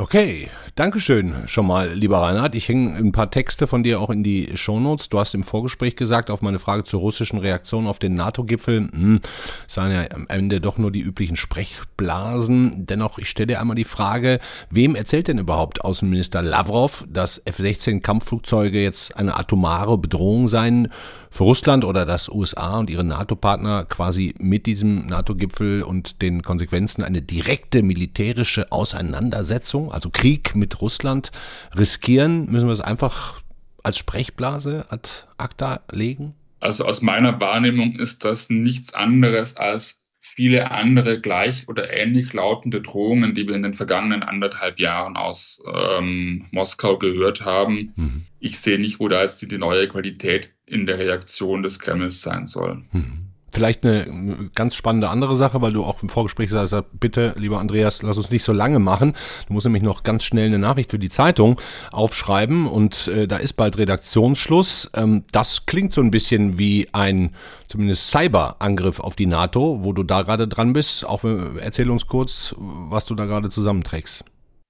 Okay, 0.01 0.49
Dankeschön 0.77 1.35
schon 1.47 1.67
mal, 1.67 1.93
lieber 1.93 2.19
Reinhard. 2.19 2.55
Ich 2.55 2.69
hänge 2.69 2.95
ein 2.97 3.11
paar 3.11 3.33
Texte 3.33 3.67
von 3.67 3.83
dir 3.83 4.01
auch 4.01 4.11
in 4.11 4.23
die 4.23 4.57
Shownotes. 4.57 5.09
Du 5.09 5.19
hast 5.19 5.35
im 5.35 5.43
Vorgespräch 5.43 5.97
gesagt, 5.97 6.31
auf 6.31 6.41
meine 6.41 6.61
Frage 6.61 6.85
zur 6.85 7.01
russischen 7.01 7.41
Reaktion 7.41 7.89
auf 7.89 7.99
den 7.99 8.15
NATO-Gipfel, 8.15 8.89
hm, 8.93 9.19
seien 9.67 9.91
ja 9.91 10.09
am 10.15 10.29
Ende 10.29 10.61
doch 10.61 10.79
nur 10.79 10.93
die 10.93 11.01
üblichen 11.01 11.35
Sprechblasen. 11.35 12.87
Dennoch, 12.87 13.19
ich 13.19 13.29
stelle 13.29 13.49
dir 13.49 13.61
einmal 13.61 13.75
die 13.75 13.83
Frage, 13.83 14.39
wem 14.71 14.95
erzählt 14.95 15.27
denn 15.27 15.39
überhaupt 15.39 15.85
Außenminister 15.85 16.43
Lavrov, 16.43 17.05
dass 17.09 17.43
F-16-Kampfflugzeuge 17.45 18.81
jetzt 18.81 19.17
eine 19.17 19.37
atomare 19.37 19.99
Bedrohung 19.99 20.47
seien 20.47 20.93
für 21.31 21.45
Russland 21.45 21.85
oder 21.85 22.05
dass 22.05 22.29
USA 22.29 22.79
und 22.79 22.91
ihre 22.91 23.05
NATO-Partner 23.05 23.85
quasi 23.85 24.35
mit 24.39 24.67
diesem 24.67 25.07
NATO-Gipfel 25.07 25.83
und 25.83 26.23
den 26.23 26.43
Konsequenzen 26.43 27.03
eine 27.03 27.23
direkte 27.23 27.83
militärische 27.83 28.73
Auseinandersetzung, 28.73 29.93
also 29.93 30.11
Krieg 30.11 30.55
mit 30.55 30.81
Russland, 30.81 31.31
riskieren? 31.77 32.47
Müssen 32.51 32.67
wir 32.67 32.73
es 32.73 32.81
einfach 32.81 33.41
als 33.83 33.99
Sprechblase 33.99 34.87
ad 34.89 35.09
acta 35.37 35.81
legen? 35.91 36.35
Also 36.61 36.85
aus 36.85 37.03
meiner 37.03 37.41
Wahrnehmung 37.41 37.93
ist 37.93 38.25
das 38.25 38.51
nichts 38.51 38.95
anderes 38.95 39.57
als 39.57 40.08
viele 40.35 40.71
andere 40.71 41.21
gleich 41.21 41.69
oder 41.69 41.93
ähnlich 41.93 42.33
lautende 42.33 42.81
Drohungen, 42.81 43.35
die 43.35 43.47
wir 43.47 43.55
in 43.55 43.63
den 43.63 43.75
vergangenen 43.75 44.23
anderthalb 44.23 44.79
Jahren 44.79 45.17
aus 45.17 45.63
ähm, 45.75 46.45
Moskau 46.53 46.99
gehört 46.99 47.45
haben. 47.45 47.93
Mhm. 47.97 48.25
Ich 48.41 48.59
sehe 48.59 48.79
nicht, 48.79 49.01
wo 49.01 49.09
da 49.09 49.23
jetzt 49.23 49.43
die, 49.43 49.49
die, 49.49 49.59
neue 49.59 49.89
Qualität 49.89 50.55
in 50.67 50.87
der 50.87 50.99
Reaktion 50.99 51.63
des 51.63 51.79
Kremls 51.79 52.21
sein 52.21 52.47
soll. 52.47 52.83
Mhm. 52.93 53.28
Vielleicht 53.59 53.85
eine 53.85 54.51
ganz 54.55 54.77
spannende 54.77 55.09
andere 55.09 55.35
Sache, 55.35 55.61
weil 55.61 55.73
du 55.73 55.83
auch 55.83 56.01
im 56.05 56.09
Vorgespräch 56.09 56.47
gesagt 56.47 56.71
hast, 56.71 56.85
bitte, 56.93 57.35
lieber 57.37 57.59
Andreas, 57.59 58.03
lass 58.03 58.17
uns 58.17 58.31
nicht 58.31 58.45
so 58.45 58.53
lange 58.53 58.79
machen. 58.79 59.15
Du 59.49 59.53
musst 59.53 59.67
nämlich 59.67 59.83
noch 59.83 60.05
ganz 60.05 60.23
schnell 60.23 60.47
eine 60.47 60.61
Nachricht 60.61 60.93
für 60.93 61.01
die 61.01 61.09
Zeitung 61.09 61.61
aufschreiben 61.91 62.69
und 62.69 63.09
äh, 63.09 63.27
da 63.27 63.37
ist 63.39 63.55
bald 63.55 63.77
Redaktionsschluss. 63.77 64.93
Ähm, 64.95 65.25
das 65.33 65.67
klingt 65.67 65.93
so 65.93 66.01
ein 66.01 66.13
bisschen 66.13 66.57
wie 66.57 66.87
ein 66.93 67.35
zumindest 67.67 68.13
Cyberangriff 68.13 69.01
auf 69.01 69.17
die 69.17 69.27
NATO, 69.27 69.81
wo 69.83 69.93
du 69.93 70.05
da 70.05 70.23
gerade 70.23 70.47
dran 70.47 70.73
bist. 70.73 71.05
Auch 71.05 71.25
äh, 71.25 71.59
erzähl 71.61 71.91
uns 71.91 72.07
kurz, 72.07 72.55
was 72.57 73.07
du 73.07 73.17
da 73.17 73.25
gerade 73.25 73.51
zusammenträgst. 73.51 74.25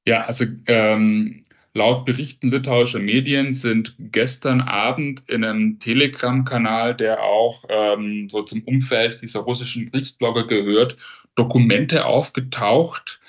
Ja, 0.07 0.23
also 0.23 0.47
ähm, 0.67 1.43
Laut 1.75 2.05
Berichten 2.05 2.51
litauischer 2.51 2.99
Medien 2.99 3.53
sind 3.53 3.95
gestern 3.99 4.61
Abend 4.61 5.23
in 5.29 5.45
einem 5.45 5.79
Telegram-Kanal, 5.79 6.97
der 6.97 7.23
auch 7.23 7.65
ähm, 7.69 8.29
so 8.29 8.43
zum 8.43 8.63
Umfeld 8.63 9.23
dieser 9.23 9.41
russischen 9.41 9.91
Kriegsblogger 9.91 10.47
gehört, 10.47 10.97
Dokumente 11.35 12.05
aufgetaucht, 12.07 13.21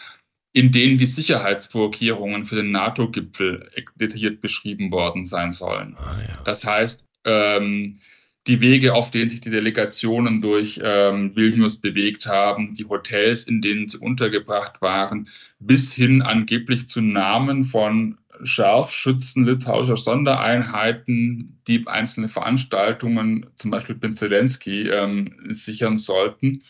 in 0.53 0.71
denen 0.71 0.97
die 0.97 1.05
Sicherheitsvorkehrungen 1.05 2.45
für 2.45 2.55
den 2.55 2.71
NATO-Gipfel 2.71 3.69
detailliert 3.95 4.41
beschrieben 4.41 4.91
worden 4.91 5.25
sein 5.25 5.51
sollen. 5.51 5.95
Ah, 5.97 6.17
ja. 6.27 6.39
Das 6.43 6.65
heißt, 6.65 7.05
ähm, 7.25 7.99
die 8.47 8.61
Wege, 8.61 8.95
auf 8.95 9.11
denen 9.11 9.29
sich 9.29 9.41
die 9.41 9.51
Delegationen 9.51 10.41
durch 10.41 10.79
ähm, 10.83 11.35
Vilnius 11.35 11.77
bewegt 11.77 12.25
haben, 12.25 12.73
die 12.73 12.85
Hotels, 12.85 13.43
in 13.43 13.61
denen 13.61 13.87
sie 13.87 13.97
untergebracht 13.97 14.81
waren, 14.81 15.29
bis 15.59 15.93
hin 15.93 16.21
angeblich 16.21 16.87
zu 16.87 17.01
Namen 17.01 17.63
von 17.63 18.17
Scharfschützen 18.43 19.45
litauischer 19.45 19.97
Sondereinheiten, 19.97 21.61
die 21.67 21.85
einzelne 21.87 22.27
Veranstaltungen, 22.27 23.49
zum 23.55 23.71
Beispiel 23.71 23.95
Ben 23.95 24.13
Zelensky, 24.13 24.89
ähm, 24.89 25.35
sichern 25.49 25.97
sollten. 25.97 26.63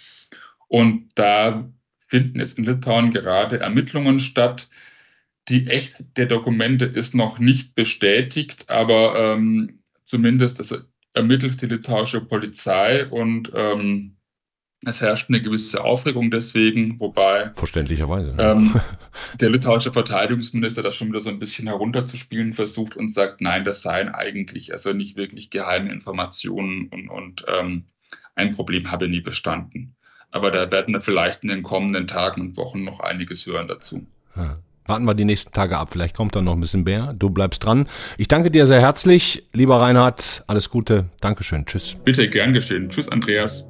Und 0.68 1.10
da 1.16 1.70
finden 2.08 2.40
jetzt 2.40 2.58
in 2.58 2.66
Litauen 2.66 3.12
gerade 3.12 3.60
Ermittlungen 3.60 4.20
statt. 4.20 4.68
Die 5.48 5.66
Echtheit 5.68 6.06
der 6.18 6.26
Dokumente 6.28 6.86
ist 6.86 7.16
noch 7.16 7.40
nicht 7.40 7.76
bestätigt, 7.76 8.70
aber 8.70 9.16
ähm, 9.18 9.80
zumindest 10.04 10.62
ermittelt 11.14 11.62
die 11.62 11.68
litauische 11.68 12.22
Polizei 12.22 13.08
und 13.08 13.52
ähm, 13.56 14.16
es 14.86 15.02
herrscht 15.02 15.30
eine 15.30 15.42
gewisse 15.42 15.84
Aufregung 15.84 16.32
deswegen, 16.32 17.00
wobei 17.00 17.52
verständlicherweise 17.56 18.34
ähm, 18.38 18.80
der 19.40 19.50
litauische 19.50 19.92
Verteidigungsminister 19.92 20.82
das 20.82 20.96
schon 20.96 21.10
wieder 21.10 21.20
so 21.20 21.30
ein 21.30 21.40
bisschen 21.40 21.68
herunterzuspielen 21.68 22.54
versucht 22.54 22.96
und 22.96 23.12
sagt, 23.12 23.42
nein, 23.42 23.64
das 23.66 23.82
seien 23.82 24.10
eigentlich 24.10 24.72
also 24.72 24.94
nicht 24.94 25.18
wirklich 25.18 25.50
geheime 25.50 25.92
Informationen 25.92 26.88
und, 26.92 27.10
und 27.10 27.46
ähm, 27.60 27.86
ein 28.36 28.52
Problem 28.54 28.90
habe 28.90 29.10
nie 29.10 29.22
bestanden. 29.22 29.96
Aber 30.32 30.52
da 30.52 30.72
werden 30.72 30.94
wir 30.94 31.02
vielleicht 31.02 31.44
in 31.44 31.50
den 31.50 31.64
kommenden 31.64 32.08
Tagen 32.08 32.42
und 32.42 32.58
Wochen 32.58 32.84
noch 32.84 33.00
einiges 33.00 33.46
hören 33.46 33.68
dazu. 33.68 34.06
Ja. 34.36 34.60
Warten 34.86 35.06
wir 35.06 35.14
die 35.14 35.26
nächsten 35.26 35.52
Tage 35.52 35.78
ab. 35.78 35.90
Vielleicht 35.92 36.16
kommt 36.16 36.36
da 36.36 36.42
noch 36.42 36.54
ein 36.54 36.60
bisschen 36.60 36.84
mehr. 36.84 37.14
Du 37.14 37.30
bleibst 37.30 37.64
dran. 37.64 37.88
Ich 38.18 38.28
danke 38.28 38.50
dir 38.50 38.66
sehr 38.66 38.82
herzlich, 38.82 39.48
lieber 39.54 39.80
Reinhard. 39.80 40.44
Alles 40.48 40.72
Gute. 40.72 41.10
Dankeschön. 41.22 41.66
Tschüss. 41.68 41.96
Bitte, 42.04 42.28
gern 42.28 42.54
geschehen. 42.54 42.90
Tschüss, 42.90 43.08
Andreas. 43.08 43.68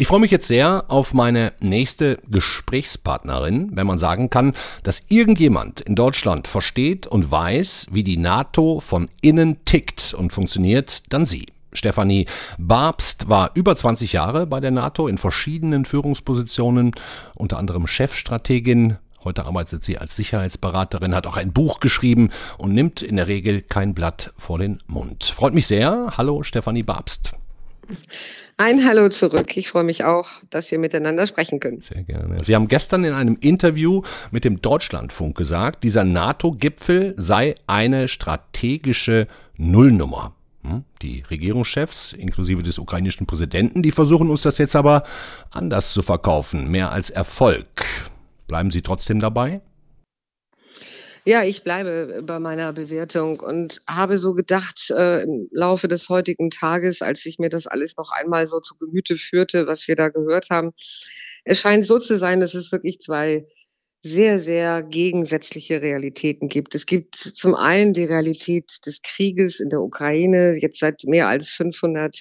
Ich 0.00 0.06
freue 0.06 0.20
mich 0.20 0.30
jetzt 0.30 0.46
sehr 0.46 0.86
auf 0.88 1.12
meine 1.12 1.52
nächste 1.60 2.16
Gesprächspartnerin, 2.26 3.72
wenn 3.74 3.86
man 3.86 3.98
sagen 3.98 4.30
kann, 4.30 4.54
dass 4.82 5.02
irgendjemand 5.08 5.82
in 5.82 5.94
Deutschland 5.94 6.48
versteht 6.48 7.06
und 7.06 7.30
weiß, 7.30 7.88
wie 7.90 8.02
die 8.02 8.16
NATO 8.16 8.80
von 8.80 9.10
innen 9.20 9.62
tickt 9.66 10.14
und 10.14 10.32
funktioniert, 10.32 11.02
dann 11.12 11.26
sie. 11.26 11.44
Stefanie 11.74 12.24
Barbst 12.56 13.28
war 13.28 13.50
über 13.52 13.76
20 13.76 14.14
Jahre 14.14 14.46
bei 14.46 14.58
der 14.58 14.70
NATO 14.70 15.06
in 15.06 15.18
verschiedenen 15.18 15.84
Führungspositionen, 15.84 16.92
unter 17.34 17.58
anderem 17.58 17.86
Chefstrategin. 17.86 18.96
Heute 19.22 19.44
arbeitet 19.44 19.84
sie 19.84 19.98
als 19.98 20.16
Sicherheitsberaterin, 20.16 21.14
hat 21.14 21.26
auch 21.26 21.36
ein 21.36 21.52
Buch 21.52 21.78
geschrieben 21.78 22.30
und 22.56 22.72
nimmt 22.72 23.02
in 23.02 23.16
der 23.16 23.28
Regel 23.28 23.60
kein 23.60 23.92
Blatt 23.92 24.32
vor 24.38 24.58
den 24.58 24.78
Mund. 24.86 25.24
Freut 25.24 25.52
mich 25.52 25.66
sehr. 25.66 26.14
Hallo 26.16 26.42
Stefanie 26.42 26.84
Barbst. 26.84 27.32
Ein 28.60 28.84
Hallo 28.86 29.08
zurück. 29.08 29.56
Ich 29.56 29.70
freue 29.70 29.84
mich 29.84 30.04
auch, 30.04 30.28
dass 30.50 30.70
wir 30.70 30.78
miteinander 30.78 31.26
sprechen 31.26 31.60
können. 31.60 31.80
Sehr 31.80 32.02
gerne. 32.02 32.44
Sie 32.44 32.54
haben 32.54 32.68
gestern 32.68 33.04
in 33.04 33.14
einem 33.14 33.38
Interview 33.40 34.02
mit 34.32 34.44
dem 34.44 34.60
Deutschlandfunk 34.60 35.34
gesagt, 35.34 35.82
dieser 35.82 36.04
NATO-Gipfel 36.04 37.14
sei 37.16 37.54
eine 37.66 38.06
strategische 38.06 39.26
Nullnummer. 39.56 40.34
Hm? 40.62 40.84
Die 41.00 41.24
Regierungschefs, 41.30 42.12
inklusive 42.12 42.62
des 42.62 42.78
ukrainischen 42.78 43.26
Präsidenten, 43.26 43.82
die 43.82 43.92
versuchen 43.92 44.28
uns 44.28 44.42
das 44.42 44.58
jetzt 44.58 44.76
aber 44.76 45.04
anders 45.50 45.94
zu 45.94 46.02
verkaufen, 46.02 46.70
mehr 46.70 46.92
als 46.92 47.08
Erfolg. 47.08 47.86
Bleiben 48.46 48.70
Sie 48.70 48.82
trotzdem 48.82 49.20
dabei? 49.20 49.62
Ja, 51.24 51.44
ich 51.44 51.62
bleibe 51.62 52.22
bei 52.24 52.38
meiner 52.38 52.72
Bewertung 52.72 53.40
und 53.40 53.82
habe 53.86 54.18
so 54.18 54.32
gedacht 54.32 54.90
äh, 54.90 55.22
im 55.22 55.48
Laufe 55.52 55.86
des 55.86 56.08
heutigen 56.08 56.50
Tages, 56.50 57.02
als 57.02 57.26
ich 57.26 57.38
mir 57.38 57.50
das 57.50 57.66
alles 57.66 57.96
noch 57.96 58.10
einmal 58.10 58.48
so 58.48 58.60
zu 58.60 58.74
Gemüte 58.76 59.16
führte, 59.16 59.66
was 59.66 59.86
wir 59.86 59.96
da 59.96 60.08
gehört 60.08 60.48
haben, 60.50 60.72
es 61.44 61.60
scheint 61.60 61.84
so 61.84 61.98
zu 61.98 62.16
sein, 62.16 62.40
dass 62.40 62.54
es 62.54 62.72
wirklich 62.72 63.00
zwei 63.00 63.46
sehr, 64.02 64.38
sehr 64.38 64.82
gegensätzliche 64.82 65.82
Realitäten 65.82 66.48
gibt. 66.48 66.74
Es 66.74 66.86
gibt 66.86 67.16
zum 67.16 67.54
einen 67.54 67.92
die 67.92 68.04
Realität 68.04 68.78
des 68.86 69.02
Krieges 69.02 69.60
in 69.60 69.68
der 69.68 69.82
Ukraine, 69.82 70.56
jetzt 70.58 70.78
seit 70.78 71.04
mehr 71.04 71.28
als 71.28 71.50
500 71.50 72.20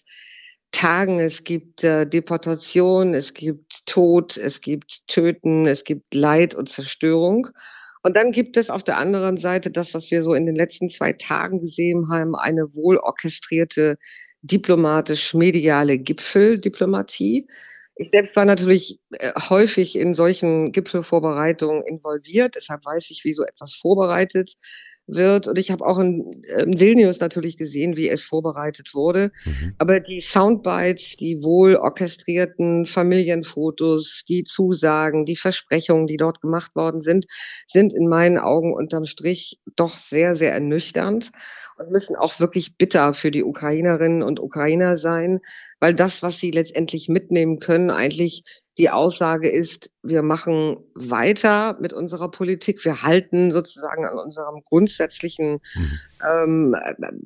Tagen. 0.72 1.20
Es 1.20 1.46
gibt 1.46 1.84
äh, 1.86 2.06
Deportation, 2.06 3.13
es 3.13 3.34
gibt 3.34 3.86
Tod, 3.86 4.36
es 4.38 4.60
gibt 4.60 5.08
Töten, 5.08 5.65
es 5.65 5.86
gibt 5.86 6.13
Leid 6.13 6.53
und 6.53 6.68
Zerstörung. 6.68 7.48
Und 8.01 8.15
dann 8.15 8.32
gibt 8.32 8.56
es 8.58 8.70
auf 8.70 8.84
der 8.84 8.98
anderen 8.98 9.38
Seite 9.38 9.72
das, 9.72 9.94
was 9.94 10.10
wir 10.12 10.24
so 10.24 10.34
in 10.34 10.46
den 10.46 10.56
letzten 10.56 10.89
zwei 10.89 11.13
Tagen 11.13 11.60
gesehen 11.60 12.10
haben, 12.10 12.36
eine 12.36 12.74
wohl 12.75 12.98
orchestrierte 12.98 13.98
diplomatisch-mediale 14.41 16.00
Gipfeldiplomatie. 16.00 17.48
Ich 17.96 18.10
selbst 18.10 18.38
war 18.38 18.46
natürlich 18.46 19.00
äh, 19.12 19.34
häufig 19.50 19.98
in 19.98 20.13
solchen 20.13 20.72
Gipfelvorbereitungen 20.72 21.84
involviert, 21.86 22.56
deshalb 22.56 22.86
weiß 22.86 23.10
ich, 23.10 23.25
wie 23.25 23.34
so 23.34 23.44
etwas 23.44 23.75
vorbereitet 23.75 24.53
wird. 25.16 25.48
Und 25.48 25.58
ich 25.58 25.72
habe 25.72 25.86
auch 25.86 25.98
in, 26.00 26.32
in, 26.58 26.80
Vilnius 26.80 27.20
natürlich 27.20 27.58
gesehen, 27.58 27.96
wie 27.96 28.10
es 28.10 28.24
vorbereitet 28.24 28.94
wurde. 28.94 29.32
Mhm. 29.46 29.75
Aber 29.78 30.00
die 30.00 30.22
Soundbites, 30.22 31.18
die 31.18 31.44
wohl 31.44 31.75
orchestrierten 31.75 32.86
Familienfotos, 32.86 34.24
die 34.28 34.44
Zusagen, 34.44 35.25
die 35.25 35.36
Versprechungen, 35.36 36.08
die 36.08 36.18
dort 36.18 36.42
gemacht 36.42 36.75
worden 36.75 37.01
sind, 37.01 37.25
sind 37.68 37.94
in 37.94 38.08
meinen 38.08 38.38
Augen 38.38 38.74
unterm 38.74 39.06
Strich 39.06 39.60
doch 39.75 39.98
sehr, 39.98 40.36
sehr 40.36 40.54
ernüchternd 40.54 41.32
und 41.80 41.92
müssen 41.92 42.16
auch 42.16 42.39
wirklich 42.39 42.78
bitter 42.78 43.13
für 43.13 43.32
die 43.32 43.44
Ukrainerinnen 43.44 44.22
und 44.22 44.39
Ukrainer 44.39 44.98
sein, 44.98 45.39
weil 45.80 45.94
das, 45.94 46.22
was 46.22 46.38
sie 46.38 46.51
letztendlich 46.51 47.08
mitnehmen 47.08 47.60
können, 47.60 47.89
eigentlich 47.89 48.44
die 48.78 48.89
Aussage 48.89 49.50
ist, 49.50 49.92
wir 50.01 50.22
machen 50.22 50.77
weiter 50.96 51.77
mit 51.82 51.91
unserer 51.91 52.32
Politik, 52.32 52.84
wir 52.86 53.03
halten 53.03 53.51
sozusagen 53.51 54.06
an 54.06 54.18
unserem 54.18 54.63
grundsätzlichen, 54.63 55.60
mhm. 55.75 56.00
ähm, 56.25 56.75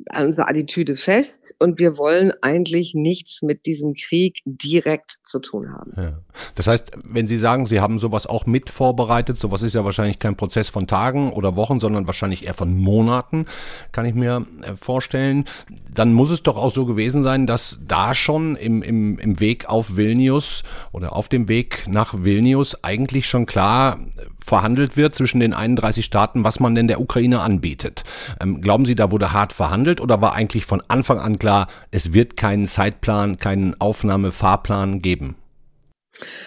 an 0.09 0.25
unserer 0.25 0.49
Attitüde 0.49 0.95
fest 0.95 1.53
und 1.59 1.77
wir 1.77 1.97
wollen 1.97 2.33
eigentlich 2.41 2.95
nichts 2.95 3.43
mit 3.43 3.67
diesem 3.67 3.93
Krieg 3.93 4.41
direkt 4.45 5.19
zu 5.23 5.39
tun 5.39 5.71
haben. 5.71 5.93
Ja. 5.95 6.19
Das 6.55 6.65
heißt, 6.65 6.91
wenn 7.03 7.27
Sie 7.27 7.37
sagen, 7.37 7.67
Sie 7.67 7.79
haben 7.79 7.99
sowas 7.99 8.25
auch 8.25 8.47
mit 8.47 8.71
vorbereitet, 8.71 9.37
sowas 9.37 9.61
ist 9.61 9.75
ja 9.75 9.85
wahrscheinlich 9.85 10.17
kein 10.17 10.35
Prozess 10.35 10.69
von 10.69 10.87
Tagen 10.87 11.31
oder 11.31 11.55
Wochen, 11.55 11.79
sondern 11.79 12.07
wahrscheinlich 12.07 12.47
eher 12.47 12.55
von 12.55 12.75
Monaten, 12.75 13.45
kann 13.91 14.05
ich 14.05 14.15
mir 14.15 14.47
äh, 14.63 14.75
vorstellen, 14.75 15.45
dann 15.93 16.13
muss 16.13 16.31
es 16.31 16.41
doch 16.41 16.57
auch 16.57 16.71
so 16.71 16.87
gewesen 16.87 17.21
sein, 17.21 17.45
dass 17.45 17.77
da 17.87 18.15
schon 18.15 18.55
im, 18.55 18.81
im, 18.81 19.19
im 19.19 19.39
Weg 19.39 19.69
auf 19.69 19.95
Vilnius 19.95 20.63
oder 20.91 21.15
auf 21.15 21.29
dem 21.29 21.43
dem 21.43 21.49
Weg 21.49 21.85
nach 21.87 22.13
Vilnius 22.17 22.62
eigentlich 22.83 23.27
schon 23.27 23.45
klar 23.45 23.99
verhandelt 24.43 24.97
wird 24.97 25.15
zwischen 25.15 25.39
den 25.39 25.53
31 25.53 26.03
Staaten, 26.05 26.43
was 26.43 26.59
man 26.59 26.75
denn 26.75 26.87
der 26.87 26.99
Ukraine 26.99 27.41
anbietet. 27.41 28.03
Ähm, 28.41 28.61
glauben 28.61 28.85
Sie, 28.85 28.95
da 28.95 29.11
wurde 29.11 29.33
hart 29.33 29.53
verhandelt 29.53 30.01
oder 30.01 30.21
war 30.21 30.33
eigentlich 30.33 30.65
von 30.65 30.81
Anfang 30.87 31.19
an 31.19 31.39
klar, 31.39 31.67
es 31.91 32.13
wird 32.13 32.37
keinen 32.37 32.67
Zeitplan, 32.67 33.37
keinen 33.37 33.79
Aufnahmefahrplan 33.79 35.01
geben? 35.01 35.35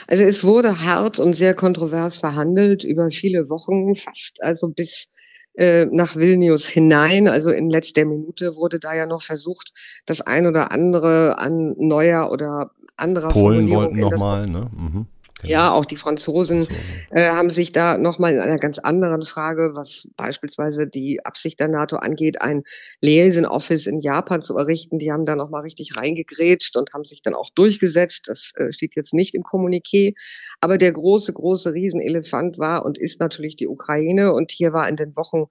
Also 0.06 0.22
es 0.22 0.44
wurde 0.44 0.84
hart 0.84 1.18
und 1.18 1.34
sehr 1.34 1.54
kontrovers 1.54 2.18
verhandelt 2.18 2.84
über 2.84 3.10
viele 3.10 3.50
Wochen, 3.50 3.94
fast 3.94 4.42
also 4.42 4.68
bis 4.68 5.08
äh, 5.54 5.86
nach 5.86 6.16
Vilnius 6.16 6.66
hinein. 6.66 7.28
Also 7.28 7.50
in 7.50 7.70
letzter 7.70 8.04
Minute 8.04 8.54
wurde 8.56 8.78
da 8.78 8.94
ja 8.94 9.06
noch 9.06 9.22
versucht, 9.22 9.72
das 10.06 10.20
ein 10.20 10.46
oder 10.46 10.70
andere 10.70 11.38
an 11.38 11.74
neuer 11.78 12.30
oder 12.30 12.70
anderer 12.96 13.28
Polen 13.28 13.70
wollten 13.70 13.98
nochmal, 13.98 14.46
ne? 14.46 14.70
Mhm. 14.74 15.06
Genau. 15.42 15.52
Ja, 15.52 15.72
auch 15.72 15.84
die 15.84 15.96
Franzosen 15.96 16.66
äh, 17.10 17.28
haben 17.28 17.50
sich 17.50 17.70
da 17.70 17.98
nochmal 17.98 18.32
in 18.32 18.40
einer 18.40 18.58
ganz 18.58 18.78
anderen 18.78 19.20
Frage, 19.20 19.72
was 19.74 20.08
beispielsweise 20.16 20.86
die 20.86 21.26
Absicht 21.26 21.60
der 21.60 21.68
NATO 21.68 21.96
angeht, 21.96 22.40
ein 22.40 22.64
Liaison 23.02 23.44
Office 23.44 23.86
in 23.86 24.00
Japan 24.00 24.40
zu 24.40 24.56
errichten. 24.56 24.98
Die 24.98 25.12
haben 25.12 25.26
da 25.26 25.36
nochmal 25.36 25.60
richtig 25.60 25.94
reingegrätscht 25.94 26.78
und 26.78 26.94
haben 26.94 27.04
sich 27.04 27.20
dann 27.20 27.34
auch 27.34 27.50
durchgesetzt. 27.50 28.28
Das 28.28 28.52
äh, 28.56 28.72
steht 28.72 28.96
jetzt 28.96 29.12
nicht 29.12 29.34
im 29.34 29.42
Kommuniqué. 29.42 30.14
Aber 30.62 30.78
der 30.78 30.92
große, 30.92 31.34
große 31.34 31.74
Riesenelefant 31.74 32.58
war 32.58 32.86
und 32.86 32.96
ist 32.96 33.20
natürlich 33.20 33.56
die 33.56 33.68
Ukraine. 33.68 34.32
Und 34.32 34.50
hier 34.50 34.72
war 34.72 34.88
in 34.88 34.96
den 34.96 35.16
Wochen 35.16 35.48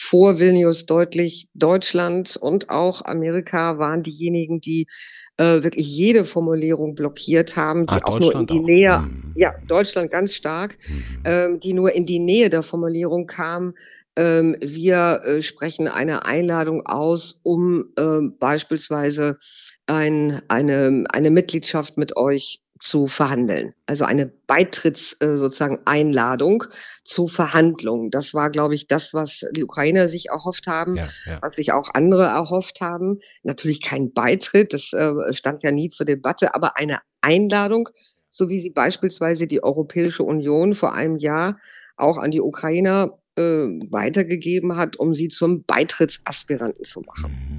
vor 0.00 0.38
Vilnius 0.38 0.86
deutlich, 0.86 1.48
Deutschland 1.54 2.36
und 2.36 2.70
auch 2.70 3.04
Amerika 3.04 3.78
waren 3.78 4.04
diejenigen, 4.04 4.60
die 4.60 4.86
äh, 5.38 5.64
wirklich 5.64 5.88
jede 5.88 6.24
Formulierung 6.24 6.94
blockiert 6.94 7.56
haben, 7.56 7.86
die 7.86 7.94
ah, 7.94 8.04
auch 8.04 8.20
nur 8.20 8.32
in 8.32 8.46
die 8.46 8.60
auch. 8.60 8.64
Nähe, 8.64 8.98
mhm. 9.00 9.32
ja, 9.34 9.54
Deutschland 9.66 10.12
ganz 10.12 10.34
stark, 10.34 10.78
mhm. 10.88 11.22
ähm, 11.24 11.60
die 11.60 11.72
nur 11.72 11.92
in 11.92 12.06
die 12.06 12.20
Nähe 12.20 12.48
der 12.48 12.62
Formulierung 12.62 13.26
kam. 13.26 13.74
Ähm, 14.14 14.56
wir 14.60 15.22
äh, 15.24 15.42
sprechen 15.42 15.88
eine 15.88 16.24
Einladung 16.24 16.86
aus, 16.86 17.40
um 17.42 17.86
äh, 17.96 18.20
beispielsweise 18.38 19.38
ein, 19.86 20.42
eine, 20.46 21.06
eine 21.10 21.30
Mitgliedschaft 21.32 21.96
mit 21.96 22.16
euch 22.16 22.60
zu 22.80 23.06
verhandeln. 23.06 23.74
Also 23.86 24.04
eine 24.04 24.26
Beitritts 24.26 25.16
äh, 25.20 25.36
sozusagen 25.36 25.80
Einladung 25.84 26.64
zu 27.04 27.28
Verhandlungen. 27.28 28.10
Das 28.10 28.34
war, 28.34 28.50
glaube 28.50 28.74
ich, 28.74 28.86
das, 28.86 29.14
was 29.14 29.44
die 29.52 29.64
Ukrainer 29.64 30.08
sich 30.08 30.28
erhofft 30.30 30.66
haben, 30.66 30.96
ja, 30.96 31.08
ja. 31.26 31.38
was 31.40 31.56
sich 31.56 31.72
auch 31.72 31.90
andere 31.94 32.24
erhofft 32.24 32.80
haben. 32.80 33.20
Natürlich 33.42 33.82
kein 33.82 34.12
Beitritt, 34.12 34.72
das 34.72 34.92
äh, 34.92 35.32
stand 35.32 35.62
ja 35.62 35.70
nie 35.70 35.88
zur 35.88 36.06
Debatte, 36.06 36.54
aber 36.54 36.76
eine 36.76 37.00
Einladung, 37.20 37.88
so 38.28 38.48
wie 38.48 38.60
sie 38.60 38.70
beispielsweise 38.70 39.46
die 39.46 39.62
Europäische 39.62 40.22
Union 40.22 40.74
vor 40.74 40.94
einem 40.94 41.16
Jahr 41.16 41.58
auch 41.96 42.18
an 42.18 42.30
die 42.30 42.40
Ukrainer 42.40 43.18
äh, 43.36 43.66
weitergegeben 43.90 44.76
hat, 44.76 44.96
um 44.96 45.14
sie 45.14 45.28
zum 45.28 45.64
Beitrittsaspiranten 45.64 46.84
zu 46.84 47.00
machen. 47.00 47.32
Mhm. 47.32 47.57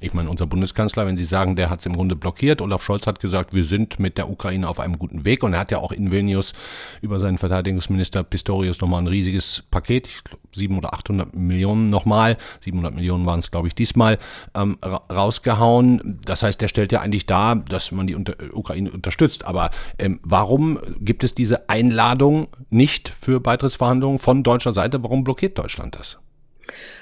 Ich 0.00 0.12
meine, 0.12 0.28
unser 0.28 0.46
Bundeskanzler, 0.46 1.06
wenn 1.06 1.16
Sie 1.16 1.24
sagen, 1.24 1.56
der 1.56 1.70
hat 1.70 1.80
es 1.80 1.86
im 1.86 1.94
Grunde 1.94 2.16
blockiert, 2.16 2.60
Olaf 2.60 2.82
Scholz 2.82 3.06
hat 3.06 3.18
gesagt, 3.20 3.54
wir 3.54 3.64
sind 3.64 3.98
mit 3.98 4.18
der 4.18 4.28
Ukraine 4.30 4.68
auf 4.68 4.78
einem 4.78 4.98
guten 4.98 5.24
Weg 5.24 5.42
und 5.42 5.54
er 5.54 5.60
hat 5.60 5.70
ja 5.70 5.78
auch 5.78 5.92
in 5.92 6.10
Vilnius 6.10 6.52
über 7.00 7.18
seinen 7.18 7.38
Verteidigungsminister 7.38 8.22
Pistorius 8.22 8.80
nochmal 8.80 9.02
ein 9.02 9.06
riesiges 9.06 9.64
Paket, 9.70 10.06
ich 10.06 10.24
glaube 10.24 10.42
700 10.54 10.84
oder 10.84 10.94
800 10.94 11.34
Millionen 11.34 11.90
nochmal, 11.90 12.36
700 12.60 12.94
Millionen 12.94 13.24
waren 13.26 13.38
es 13.38 13.50
glaube 13.50 13.68
ich 13.68 13.74
diesmal, 13.74 14.18
ähm, 14.54 14.78
rausgehauen. 14.84 16.20
Das 16.24 16.42
heißt, 16.42 16.60
der 16.60 16.68
stellt 16.68 16.92
ja 16.92 17.00
eigentlich 17.00 17.26
dar, 17.26 17.56
dass 17.56 17.92
man 17.92 18.06
die 18.06 18.14
unter 18.14 18.34
Ukraine 18.52 18.90
unterstützt. 18.90 19.44
Aber 19.44 19.70
ähm, 19.98 20.20
warum 20.22 20.78
gibt 21.00 21.24
es 21.24 21.34
diese 21.34 21.68
Einladung 21.68 22.48
nicht 22.70 23.08
für 23.08 23.40
Beitrittsverhandlungen 23.40 24.18
von 24.18 24.42
deutscher 24.42 24.72
Seite? 24.72 25.02
Warum 25.02 25.24
blockiert 25.24 25.58
Deutschland 25.58 25.96
das? 25.96 26.18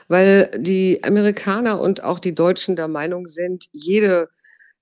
Weil 0.08 0.50
die 0.58 1.02
Amerikaner 1.02 1.80
und 1.80 2.02
auch 2.02 2.18
die 2.18 2.34
Deutschen 2.34 2.76
der 2.76 2.88
Meinung 2.88 3.28
sind, 3.28 3.66
jede 3.72 4.28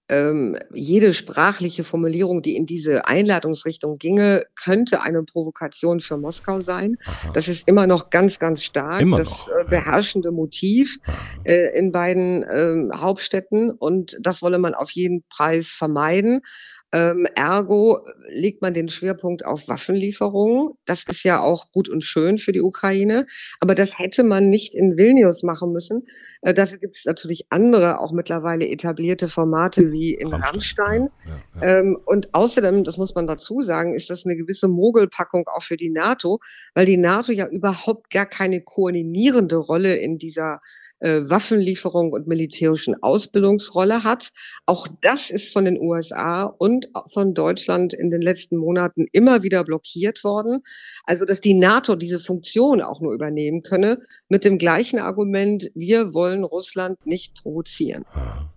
ähm, 0.09 0.59
jede 0.75 1.15
sprachliche 1.15 1.85
Formulierung, 1.85 2.43
die 2.43 2.57
in 2.57 2.67
diese 2.67 3.07
Einladungsrichtung 3.07 3.97
ginge, 3.97 4.45
könnte 4.63 5.01
eine 5.01 5.23
Provokation 5.23 6.01
für 6.01 6.19
Moskau 6.19 6.61
sein. 6.61 6.97
Aha. 7.05 7.33
Das 7.33 7.49
ist 7.49 7.67
immer 7.67 7.87
noch 7.87 8.11
ganz, 8.11 8.39
ganz 8.39 8.63
stark 8.63 9.01
immer 9.01 9.17
das 9.17 9.49
noch, 9.49 9.57
äh, 9.57 9.65
beherrschende 9.65 10.29
ja. 10.29 10.33
Motiv 10.35 10.99
äh, 11.45 11.79
in 11.79 11.93
beiden 11.93 12.43
äh, 12.43 12.95
Hauptstädten 12.95 13.71
und 13.71 14.19
das 14.21 14.43
wolle 14.43 14.59
man 14.59 14.75
auf 14.75 14.91
jeden 14.91 15.25
Preis 15.31 15.69
vermeiden. 15.69 16.43
Ähm, 16.93 17.27
ergo 17.35 18.01
legt 18.29 18.61
man 18.61 18.75
den 18.75 18.89
Schwerpunkt 18.89 19.45
auf 19.45 19.69
Waffenlieferungen. 19.69 20.75
Das 20.85 21.05
ist 21.05 21.23
ja 21.23 21.41
auch 21.41 21.73
gut 21.73 21.89
und 21.89 22.05
schön 22.05 22.39
für 22.39 22.53
die 22.53 22.61
Ukraine. 22.61 23.27
Aber 23.61 23.75
das 23.75 23.99
hätte 23.99 24.25
man 24.25 24.51
nicht 24.51 24.75
in 24.75 24.97
Vilnius 24.97 25.43
machen 25.43 25.73
müssen. 25.73 26.07
Äh, 26.43 26.53
dafür 26.53 26.79
gibt 26.79 26.97
es 26.97 27.05
natürlich 27.05 27.47
andere, 27.51 28.01
auch 28.01 28.13
mittlerweile 28.13 28.69
etablierte 28.69 29.29
Formate 29.29 29.91
wie 29.91 30.15
in 30.15 30.35
Rammstein. 30.35 31.09
Ja, 31.25 31.67
ja. 31.67 31.79
Ähm, 31.79 31.99
und 32.05 32.35
außerdem, 32.35 32.85
das 32.85 32.99
muss 32.99 33.15
man 33.15 33.27
dazu 33.27 33.61
sagen, 33.61 33.95
ist 33.95 34.11
das 34.11 34.27
eine 34.27 34.37
gewisse 34.37 34.69
Mogelpackung 34.69 35.47
auch 35.49 35.63
für 35.63 35.77
die 35.77 35.91
NATO, 35.91 36.41
weil 36.75 36.85
die 36.85 36.99
NATO 36.99 37.33
ja 37.33 37.47
überhaupt 37.47 38.11
gar 38.11 38.27
keine 38.27 38.61
koordinierende 38.61 39.57
Rolle 39.57 39.97
in 39.97 40.19
dieser 40.19 40.61
äh, 41.03 41.29
Waffenlieferung 41.29 42.13
und 42.13 42.27
militärischen 42.27 43.03
Ausbildungsrolle 43.03 44.05
hat. 44.05 44.31
Auch 44.67 44.87
das 45.01 45.31
ist 45.31 45.53
von 45.53 45.65
den 45.65 45.81
USA 45.81 46.45
und 46.45 46.89
von 47.09 47.35
Deutschland 47.35 47.93
in 47.93 48.11
den 48.11 48.23
letzten 48.23 48.57
Monaten 48.57 49.07
immer 49.13 49.43
wieder 49.43 49.65
blockiert 49.65 50.25
worden. 50.25 50.61
Also, 51.05 51.25
dass 51.25 51.41
die 51.41 51.55
NATO 51.55 51.97
diese 51.97 52.21
Funktion 52.21 52.81
auch 52.81 53.01
nur 53.01 53.13
übernehmen 53.13 53.63
könne, 53.63 53.99
mit 54.29 54.45
dem 54.45 54.59
gleichen 54.59 54.99
Argument, 54.99 55.71
wir 55.75 56.15
wollen 56.15 56.45
Russland 56.45 57.05
nicht 57.05 57.35
provozieren. 57.35 58.05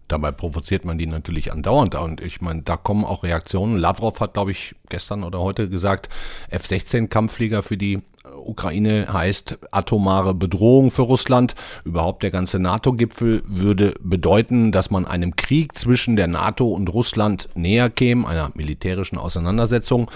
Dabei 0.07 0.31
provoziert 0.31 0.85
man 0.85 0.97
die 0.97 1.07
natürlich 1.07 1.51
andauernd. 1.51 1.95
Und 1.95 2.21
ich 2.21 2.41
meine, 2.41 2.61
da 2.61 2.77
kommen 2.77 3.05
auch 3.05 3.23
Reaktionen. 3.23 3.77
Lavrov 3.77 4.19
hat, 4.19 4.33
glaube 4.33 4.51
ich, 4.51 4.75
gestern 4.89 5.23
oder 5.23 5.39
heute 5.39 5.69
gesagt, 5.69 6.09
F-16-Kampfflieger 6.49 7.63
für 7.63 7.77
die 7.77 8.01
Ukraine 8.33 9.07
heißt 9.11 9.57
atomare 9.71 10.33
Bedrohung 10.33 10.91
für 10.91 11.03
Russland. 11.03 11.55
Überhaupt 11.83 12.23
der 12.23 12.31
ganze 12.31 12.59
NATO-Gipfel 12.59 13.43
würde 13.45 13.93
bedeuten, 13.99 14.71
dass 14.71 14.91
man 14.91 15.05
einem 15.05 15.35
Krieg 15.35 15.77
zwischen 15.77 16.15
der 16.15 16.27
NATO 16.27 16.67
und 16.67 16.87
Russland 16.93 17.49
näher 17.55 17.89
käme, 17.89 18.27
einer 18.27 18.51
militärischen 18.55 19.17
Auseinandersetzung. 19.17 20.09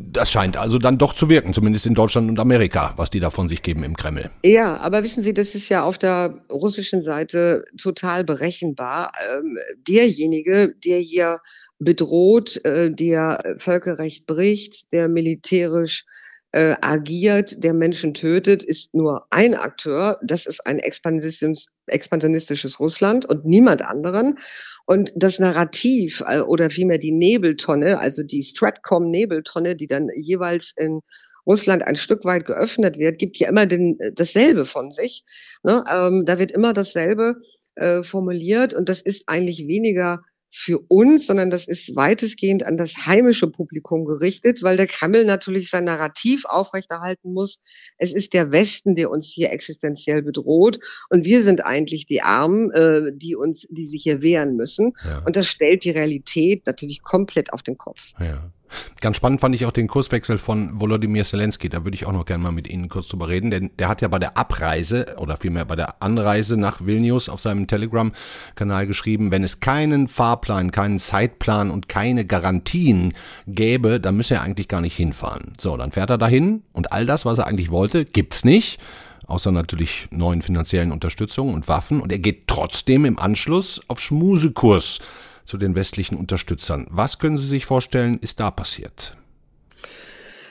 Das 0.00 0.30
scheint 0.30 0.56
also 0.56 0.78
dann 0.78 0.96
doch 0.96 1.12
zu 1.12 1.28
wirken, 1.28 1.52
zumindest 1.52 1.84
in 1.84 1.94
Deutschland 1.94 2.30
und 2.30 2.38
Amerika, 2.38 2.94
was 2.96 3.10
die 3.10 3.18
da 3.18 3.30
von 3.30 3.48
sich 3.48 3.62
geben 3.62 3.82
im 3.82 3.96
Kreml. 3.96 4.30
Ja, 4.44 4.76
aber 4.76 5.02
wissen 5.02 5.24
Sie, 5.24 5.34
das 5.34 5.56
ist 5.56 5.68
ja 5.68 5.82
auf 5.82 5.98
der 5.98 6.40
russischen 6.50 7.02
Seite 7.02 7.64
total 7.80 8.22
berechenbar. 8.22 9.12
Ähm, 9.28 9.58
derjenige, 9.88 10.74
der 10.84 11.00
hier 11.00 11.40
bedroht, 11.80 12.64
äh, 12.64 12.92
der 12.92 13.56
Völkerrecht 13.58 14.26
bricht, 14.26 14.92
der 14.92 15.08
militärisch 15.08 16.04
äh, 16.52 16.76
agiert, 16.80 17.62
der 17.62 17.74
Menschen 17.74 18.14
tötet, 18.14 18.62
ist 18.62 18.94
nur 18.94 19.26
ein 19.30 19.54
Akteur. 19.54 20.18
Das 20.22 20.46
ist 20.46 20.66
ein 20.66 20.78
expansionistisches 20.78 22.80
Russland 22.80 23.26
und 23.26 23.44
niemand 23.44 23.82
anderen. 23.82 24.38
Und 24.86 25.12
das 25.14 25.38
Narrativ 25.38 26.22
äh, 26.26 26.40
oder 26.40 26.70
vielmehr 26.70 26.98
die 26.98 27.12
Nebeltonne, 27.12 27.98
also 27.98 28.22
die 28.22 28.42
Stratcom-Nebeltonne, 28.42 29.76
die 29.76 29.86
dann 29.86 30.08
jeweils 30.16 30.72
in 30.76 31.00
Russland 31.46 31.86
ein 31.86 31.96
Stück 31.96 32.24
weit 32.24 32.46
geöffnet 32.46 32.98
wird, 32.98 33.18
gibt 33.18 33.38
ja 33.38 33.48
immer 33.48 33.66
den, 33.66 33.98
dasselbe 34.14 34.64
von 34.64 34.90
sich. 34.90 35.24
Ne? 35.62 35.84
Ähm, 35.90 36.24
da 36.24 36.38
wird 36.38 36.52
immer 36.52 36.72
dasselbe 36.72 37.36
äh, 37.74 38.02
formuliert 38.02 38.74
und 38.74 38.88
das 38.88 39.00
ist 39.00 39.28
eigentlich 39.28 39.66
weniger 39.66 40.22
für 40.50 40.78
uns, 40.88 41.26
sondern 41.26 41.50
das 41.50 41.68
ist 41.68 41.94
weitestgehend 41.94 42.64
an 42.64 42.76
das 42.76 43.06
heimische 43.06 43.48
Publikum 43.48 44.04
gerichtet, 44.04 44.62
weil 44.62 44.76
der 44.76 44.86
Kreml 44.86 45.24
natürlich 45.24 45.70
sein 45.70 45.84
Narrativ 45.84 46.44
aufrechterhalten 46.46 47.32
muss. 47.32 47.60
Es 47.98 48.14
ist 48.14 48.32
der 48.32 48.50
Westen, 48.50 48.94
der 48.94 49.10
uns 49.10 49.26
hier 49.26 49.52
existenziell 49.52 50.22
bedroht 50.22 50.78
und 51.10 51.24
wir 51.24 51.42
sind 51.42 51.64
eigentlich 51.64 52.06
die 52.06 52.22
Armen, 52.22 52.70
äh, 52.70 53.12
die 53.14 53.36
uns, 53.36 53.66
die 53.70 53.86
sich 53.86 54.02
hier 54.02 54.22
wehren 54.22 54.56
müssen. 54.56 54.94
Ja. 55.04 55.22
Und 55.24 55.36
das 55.36 55.46
stellt 55.48 55.84
die 55.84 55.90
Realität 55.90 56.66
natürlich 56.66 57.02
komplett 57.02 57.52
auf 57.52 57.62
den 57.62 57.76
Kopf. 57.76 58.12
Ja. 58.18 58.52
Ganz 59.00 59.16
spannend 59.16 59.40
fand 59.40 59.54
ich 59.54 59.66
auch 59.66 59.72
den 59.72 59.86
Kurswechsel 59.86 60.38
von 60.38 60.80
Volodymyr 60.80 61.24
Zelensky. 61.24 61.68
Da 61.68 61.84
würde 61.84 61.94
ich 61.94 62.06
auch 62.06 62.12
noch 62.12 62.24
gerne 62.24 62.42
mal 62.42 62.52
mit 62.52 62.68
Ihnen 62.68 62.88
kurz 62.88 63.08
drüber 63.08 63.28
reden, 63.28 63.50
denn 63.50 63.70
der 63.78 63.88
hat 63.88 64.00
ja 64.02 64.08
bei 64.08 64.18
der 64.18 64.36
Abreise 64.36 65.16
oder 65.18 65.36
vielmehr 65.36 65.64
bei 65.64 65.76
der 65.76 66.02
Anreise 66.02 66.56
nach 66.56 66.84
Vilnius 66.84 67.28
auf 67.28 67.40
seinem 67.40 67.66
Telegram-Kanal 67.66 68.86
geschrieben, 68.86 69.30
wenn 69.30 69.44
es 69.44 69.60
keinen 69.60 70.08
Fahrplan, 70.08 70.70
keinen 70.70 70.98
Zeitplan 70.98 71.70
und 71.70 71.88
keine 71.88 72.24
Garantien 72.24 73.14
gäbe, 73.46 74.00
dann 74.00 74.16
müsse 74.16 74.34
er 74.34 74.42
eigentlich 74.42 74.68
gar 74.68 74.80
nicht 74.80 74.96
hinfahren. 74.96 75.52
So, 75.58 75.76
dann 75.76 75.92
fährt 75.92 76.10
er 76.10 76.18
dahin 76.18 76.62
und 76.72 76.92
all 76.92 77.06
das, 77.06 77.24
was 77.24 77.38
er 77.38 77.46
eigentlich 77.46 77.70
wollte, 77.70 78.04
gibt's 78.04 78.44
nicht 78.44 78.80
außer 79.28 79.52
natürlich 79.52 80.08
neuen 80.10 80.42
finanziellen 80.42 80.90
Unterstützungen 80.90 81.54
und 81.54 81.68
Waffen. 81.68 82.00
Und 82.00 82.10
er 82.10 82.18
geht 82.18 82.48
trotzdem 82.48 83.04
im 83.04 83.18
Anschluss 83.18 83.80
auf 83.86 84.00
Schmusekurs 84.00 85.00
zu 85.48 85.56
den 85.56 85.74
westlichen 85.74 86.16
Unterstützern. 86.16 86.86
Was 86.90 87.18
können 87.18 87.38
Sie 87.38 87.46
sich 87.46 87.64
vorstellen, 87.64 88.18
ist 88.20 88.38
da 88.38 88.50
passiert? 88.50 89.16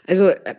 Also, 0.07 0.29
äh, 0.29 0.55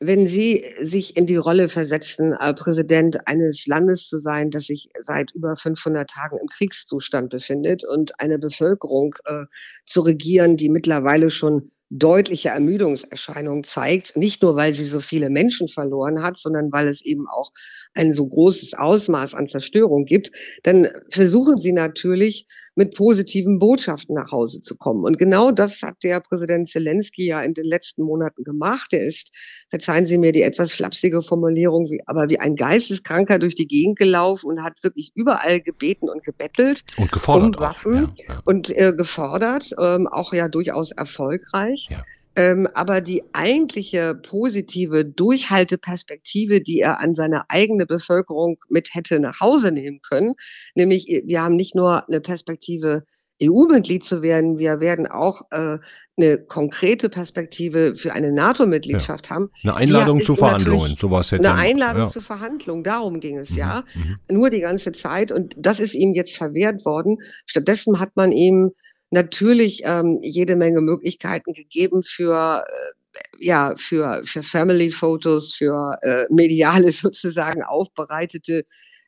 wenn 0.00 0.26
Sie 0.26 0.64
sich 0.80 1.16
in 1.16 1.26
die 1.26 1.36
Rolle 1.36 1.68
versetzen, 1.68 2.32
äh, 2.32 2.54
Präsident 2.54 3.26
eines 3.26 3.66
Landes 3.66 4.08
zu 4.08 4.16
sein, 4.16 4.50
das 4.50 4.66
sich 4.66 4.88
seit 5.00 5.32
über 5.32 5.56
500 5.56 6.08
Tagen 6.08 6.38
im 6.38 6.46
Kriegszustand 6.46 7.28
befindet 7.28 7.84
und 7.84 8.18
eine 8.18 8.38
Bevölkerung 8.38 9.14
äh, 9.26 9.44
zu 9.84 10.00
regieren, 10.00 10.56
die 10.56 10.70
mittlerweile 10.70 11.30
schon 11.30 11.70
deutliche 11.92 12.48
Ermüdungserscheinungen 12.48 13.64
zeigt, 13.64 14.16
nicht 14.16 14.40
nur 14.42 14.56
weil 14.56 14.72
sie 14.72 14.86
so 14.86 15.00
viele 15.00 15.28
Menschen 15.28 15.68
verloren 15.68 16.22
hat, 16.22 16.38
sondern 16.38 16.72
weil 16.72 16.88
es 16.88 17.02
eben 17.04 17.28
auch 17.28 17.52
ein 17.92 18.14
so 18.14 18.26
großes 18.26 18.72
Ausmaß 18.72 19.34
an 19.34 19.46
Zerstörung 19.46 20.06
gibt, 20.06 20.30
dann 20.62 20.88
versuchen 21.10 21.58
sie 21.58 21.72
natürlich 21.72 22.46
mit 22.74 22.96
positiven 22.96 23.58
Botschaften 23.58 24.14
nach 24.14 24.32
Hause 24.32 24.60
zu 24.60 24.76
kommen. 24.76 25.04
Und 25.04 25.18
genau 25.18 25.50
das 25.50 25.82
hat 25.82 25.96
der 26.02 26.20
Präsident 26.20 26.68
Zelensky 26.68 27.26
ja 27.26 27.42
in 27.42 27.54
den 27.54 27.66
letzten 27.66 28.02
Monaten 28.02 28.44
gemacht. 28.44 28.92
Er 28.92 29.04
ist, 29.04 29.30
verzeihen 29.68 30.06
Sie 30.06 30.18
mir 30.18 30.32
die 30.32 30.42
etwas 30.42 30.72
flapsige 30.72 31.22
Formulierung, 31.22 31.90
wie, 31.90 32.00
aber 32.06 32.28
wie 32.28 32.40
ein 32.40 32.56
Geisteskranker 32.56 33.38
durch 33.38 33.54
die 33.54 33.66
Gegend 33.66 33.98
gelaufen 33.98 34.48
und 34.48 34.62
hat 34.62 34.82
wirklich 34.82 35.12
überall 35.14 35.60
gebeten 35.60 36.08
und 36.08 36.24
gebettelt. 36.24 36.82
Und 36.96 37.12
gefordert. 37.12 37.56
Um 37.56 37.62
Waffen 37.62 38.06
auch, 38.06 38.18
ja, 38.18 38.34
ja. 38.34 38.40
und 38.44 38.70
äh, 38.70 38.92
gefordert, 38.96 39.70
ähm, 39.78 40.06
auch 40.06 40.32
ja 40.32 40.48
durchaus 40.48 40.92
erfolgreich. 40.92 41.88
Ja. 41.90 42.02
Ähm, 42.34 42.68
aber 42.74 43.00
die 43.00 43.22
eigentliche 43.32 44.14
positive 44.14 45.04
Durchhalteperspektive, 45.04 46.60
die 46.60 46.80
er 46.80 47.00
an 47.00 47.14
seine 47.14 47.50
eigene 47.50 47.86
Bevölkerung 47.86 48.58
mit 48.68 48.94
hätte 48.94 49.20
nach 49.20 49.40
Hause 49.40 49.72
nehmen 49.72 50.00
können, 50.02 50.34
nämlich 50.74 51.06
wir 51.24 51.42
haben 51.42 51.56
nicht 51.56 51.74
nur 51.74 52.08
eine 52.08 52.20
Perspektive, 52.20 53.04
EU-Mitglied 53.42 54.04
zu 54.04 54.22
werden, 54.22 54.58
wir 54.58 54.80
werden 54.80 55.06
auch 55.06 55.42
äh, 55.50 55.78
eine 56.16 56.38
konkrete 56.38 57.08
Perspektive 57.08 57.96
für 57.96 58.12
eine 58.12 58.32
NATO-Mitgliedschaft 58.32 59.26
ja. 59.26 59.34
haben. 59.34 59.50
Eine 59.62 59.74
Einladung 59.74 60.22
zu 60.22 60.36
Verhandlungen, 60.36 60.94
sowas 60.96 61.32
hätte 61.32 61.48
Eine 61.48 61.58
Einladung 61.58 62.02
ja. 62.02 62.06
zu 62.06 62.20
Verhandlungen, 62.20 62.84
darum 62.84 63.20
ging 63.20 63.38
es 63.38 63.50
mhm. 63.50 63.58
ja. 63.58 63.84
Mhm. 63.94 64.36
Nur 64.36 64.50
die 64.50 64.60
ganze 64.60 64.92
Zeit 64.92 65.32
und 65.32 65.56
das 65.58 65.80
ist 65.80 65.94
ihm 65.94 66.12
jetzt 66.12 66.36
verwehrt 66.36 66.84
worden. 66.84 67.16
Stattdessen 67.46 67.98
hat 67.98 68.14
man 68.14 68.32
ihm 68.32 68.72
natürlich 69.12 69.82
ähm, 69.84 70.18
jede 70.22 70.56
Menge 70.56 70.80
Möglichkeiten 70.80 71.52
gegeben 71.52 72.02
für 72.02 72.64
äh, 72.66 73.18
ja 73.38 73.74
für 73.76 74.22
für 74.24 74.42
Family 74.42 74.90
Fotos, 74.90 75.54
für 75.54 75.98
äh, 76.02 76.24
mediale 76.30 76.90
sozusagen 76.92 77.62
aufbereitete 77.62 78.64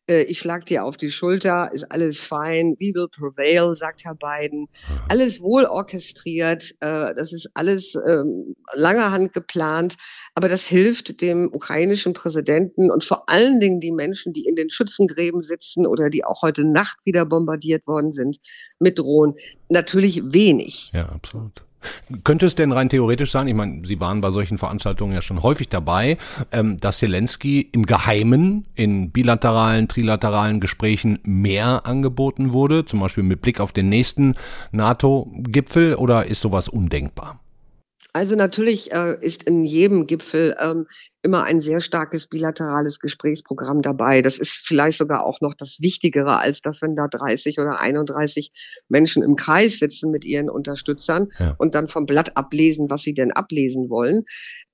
äh, 0.09 0.23
ich 0.23 0.39
schlag 0.39 0.67
dir 0.67 0.85
auf 0.85 0.97
die 0.97 1.11
Schulter, 1.11 1.71
ist 1.73 1.91
alles 1.91 2.21
fein, 2.21 2.77
we 2.79 2.95
will 2.95 3.09
prevail, 3.09 3.75
sagt 3.75 4.05
Herr 4.05 4.15
Biden. 4.15 4.69
Alles 5.09 5.41
wohl 5.41 5.65
orchestriert, 5.65 6.75
äh, 6.81 7.15
das 7.15 7.33
ist 7.33 7.51
alles 7.55 7.95
ähm, 7.95 8.57
langer 8.75 9.11
Hand 9.11 9.33
geplant, 9.33 9.97
aber 10.35 10.49
das 10.49 10.67
hilft 10.67 11.21
dem 11.21 11.49
ukrainischen 11.53 12.13
Präsidenten 12.13 12.91
und 12.91 13.05
vor 13.05 13.29
allen 13.29 13.61
Dingen 13.61 13.81
die 13.81 13.93
Menschen, 13.93 14.33
die 14.33 14.47
in 14.47 14.57
den 14.57 14.71
Schützengräben 14.71 15.43
sitzen 15.43 15.87
oder 15.87 16.11
die 16.11 16.25
auch 16.25 16.43
heute 16.43 16.65
Nacht 16.65 16.99
wieder 17.05 17.25
bombardiert 17.25 17.87
worden 17.87 18.13
sind, 18.13 18.39
mit 18.79 18.99
drohen, 18.99 19.35
natürlich 19.69 20.23
wenig. 20.33 20.91
Ja, 20.93 21.09
absolut. 21.09 21.65
Könnte 22.25 22.47
es 22.47 22.55
denn 22.55 22.73
rein 22.73 22.89
theoretisch 22.89 23.31
sein, 23.31 23.49
ich 23.49 23.55
meine, 23.55 23.85
Sie 23.85 24.01
waren 24.01 24.21
bei 24.21 24.31
solchen 24.31 24.59
Veranstaltungen 24.59 25.13
ja 25.15 25.23
schon 25.23 25.43
häufig 25.43 25.69
dabei, 25.69 26.19
ähm, 26.53 26.79
dass 26.79 26.99
Zelensky 26.99 27.69
im 27.73 27.87
Geheimen 27.87 28.67
in 28.75 29.11
bilateralen, 29.11 29.89
trilateralen 29.89 30.61
Gesprächen 30.61 31.19
mehr 31.25 31.87
angeboten 31.87 32.53
wurde, 32.53 32.85
zum 32.85 33.01
Beispiel 33.01 33.25
mit 33.25 33.43
Blick 33.43 33.61
auf 33.61 33.73
den 33.73 33.89
nächsten 33.89 34.35
NATO-Gipfel, 34.73 35.95
oder 35.95 36.27
ist 36.27 36.41
sowas 36.41 36.69
undenkbar? 36.69 37.44
Also 38.15 38.37
natürlich 38.37 38.93
äh, 38.93 39.17
ist 39.21 39.43
in 39.43 39.65
jedem 39.65 40.07
Gipfel 40.07 40.57
ähm, 40.61 40.87
immer 41.23 41.43
ein 41.43 41.59
sehr 41.59 41.81
starkes 41.81 42.29
bilaterales 42.29 43.01
Gesprächsprogramm 43.01 43.83
dabei. 43.83 44.23
Das 44.23 44.39
ist 44.39 44.53
vielleicht 44.53 44.99
sogar 44.99 45.27
auch 45.27 45.41
noch 45.41 45.53
das 45.53 45.79
Wichtigere, 45.81 46.39
als 46.39 46.61
dass 46.61 46.81
wenn 46.81 46.95
da 46.95 47.09
30 47.09 47.59
oder 47.59 47.81
31 47.81 48.53
Menschen 48.89 49.25
im 49.25 49.35
Kreis 49.35 49.81
sitzen 49.81 50.13
mit 50.13 50.25
ihren 50.25 50.49
Unterstützern 50.49 51.27
ja. 51.41 51.57
und 51.59 51.75
dann 51.75 51.89
vom 51.89 52.07
Blatt 52.07 52.37
ablesen, 52.37 52.89
was 52.89 53.03
sie 53.03 53.15
denn 53.15 53.33
ablesen 53.33 53.91
wollen. 53.91 54.23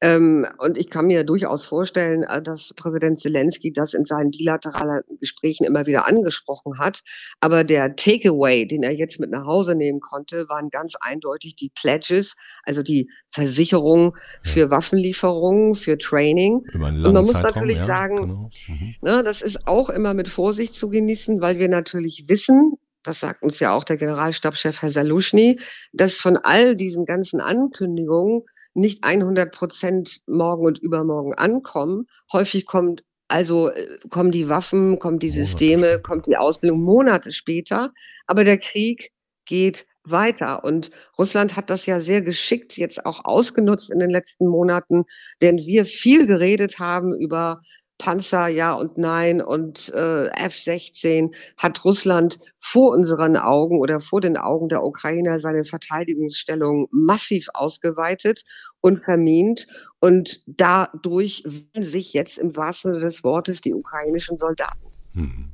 Ähm, 0.02 0.46
und 0.58 0.78
ich 0.78 0.88
kann 0.88 1.06
mir 1.06 1.24
durchaus 1.24 1.66
vorstellen, 1.66 2.22
äh, 2.22 2.40
dass 2.42 2.72
Präsident 2.74 3.18
Zelensky 3.18 3.72
das 3.72 3.92
in 3.92 4.04
seinen 4.04 4.30
bilateralen 4.30 5.02
Gesprächen 5.20 5.64
immer 5.64 5.86
wieder 5.86 6.06
angesprochen 6.06 6.78
hat. 6.78 7.02
Aber 7.40 7.64
der 7.64 7.96
Takeaway, 7.96 8.66
den 8.66 8.82
er 8.82 8.92
jetzt 8.92 9.20
mit 9.20 9.30
nach 9.30 9.44
Hause 9.44 9.74
nehmen 9.74 10.00
konnte, 10.00 10.48
waren 10.48 10.70
ganz 10.70 10.94
eindeutig 10.98 11.54
die 11.56 11.70
Pledges, 11.74 12.36
also 12.62 12.82
die 12.82 13.10
Versicherung 13.28 14.16
für 14.42 14.70
Waffenlieferungen, 14.70 15.74
für 15.74 15.98
Training. 15.98 16.64
Und 16.72 16.80
man 16.80 17.24
muss 17.24 17.34
Zeitraum, 17.34 17.52
natürlich 17.54 17.76
ja, 17.76 17.86
sagen, 17.86 18.16
genau. 18.16 18.50
mhm. 18.68 18.94
ne, 19.02 19.22
das 19.22 19.42
ist 19.42 19.66
auch 19.66 19.90
immer 19.90 20.14
mit 20.14 20.28
Vorsicht 20.28 20.74
zu 20.74 20.88
genießen, 20.88 21.42
weil 21.42 21.58
wir 21.58 21.68
natürlich 21.68 22.24
wissen, 22.28 22.74
das 23.02 23.20
sagt 23.20 23.42
uns 23.42 23.60
ja 23.60 23.74
auch 23.74 23.84
der 23.84 23.96
Generalstabschef 23.96 24.82
Herr 24.82 24.90
Saluschny, 24.90 25.58
dass 25.92 26.14
von 26.14 26.36
all 26.36 26.76
diesen 26.76 27.06
ganzen 27.06 27.40
Ankündigungen 27.40 28.42
nicht 28.74 29.04
100 29.04 29.52
Prozent 29.52 30.20
morgen 30.26 30.64
und 30.64 30.78
übermorgen 30.78 31.34
ankommen. 31.34 32.06
Häufig 32.32 32.66
kommt 32.66 33.04
also 33.28 33.70
äh, 33.70 33.98
kommen 34.10 34.32
die 34.32 34.48
Waffen, 34.48 34.98
kommen 34.98 35.18
die 35.20 35.30
Systeme, 35.30 36.00
kommt 36.00 36.26
die 36.26 36.36
Ausbildung 36.36 36.80
Monate 36.80 37.30
später. 37.30 37.92
Aber 38.26 38.44
der 38.44 38.58
Krieg 38.58 39.10
geht 39.44 39.86
weiter. 40.04 40.64
Und 40.64 40.90
Russland 41.18 41.56
hat 41.56 41.70
das 41.70 41.86
ja 41.86 42.00
sehr 42.00 42.22
geschickt 42.22 42.76
jetzt 42.76 43.04
auch 43.06 43.24
ausgenutzt 43.24 43.90
in 43.90 43.98
den 43.98 44.10
letzten 44.10 44.48
Monaten, 44.48 45.04
während 45.38 45.60
wir 45.66 45.84
viel 45.84 46.26
geredet 46.26 46.78
haben 46.78 47.14
über 47.14 47.60
Panzer, 48.00 48.48
ja 48.48 48.72
und 48.72 48.96
nein 48.96 49.42
und 49.42 49.92
äh, 49.94 50.28
F-16 50.28 51.34
hat 51.58 51.84
Russland 51.84 52.38
vor 52.58 52.92
unseren 52.92 53.36
Augen 53.36 53.78
oder 53.78 54.00
vor 54.00 54.22
den 54.22 54.38
Augen 54.38 54.70
der 54.70 54.82
Ukrainer 54.82 55.38
seine 55.38 55.66
Verteidigungsstellung 55.66 56.88
massiv 56.90 57.48
ausgeweitet 57.52 58.42
und 58.80 58.98
vermint. 58.98 59.66
Und 60.00 60.42
dadurch 60.46 61.44
wählen 61.44 61.84
sich 61.84 62.14
jetzt 62.14 62.38
im 62.38 62.56
wahrsten 62.56 62.92
Sinne 62.92 63.04
des 63.04 63.22
Wortes 63.22 63.60
die 63.60 63.74
ukrainischen 63.74 64.38
Soldaten. 64.38 64.86
Hm. 65.12 65.52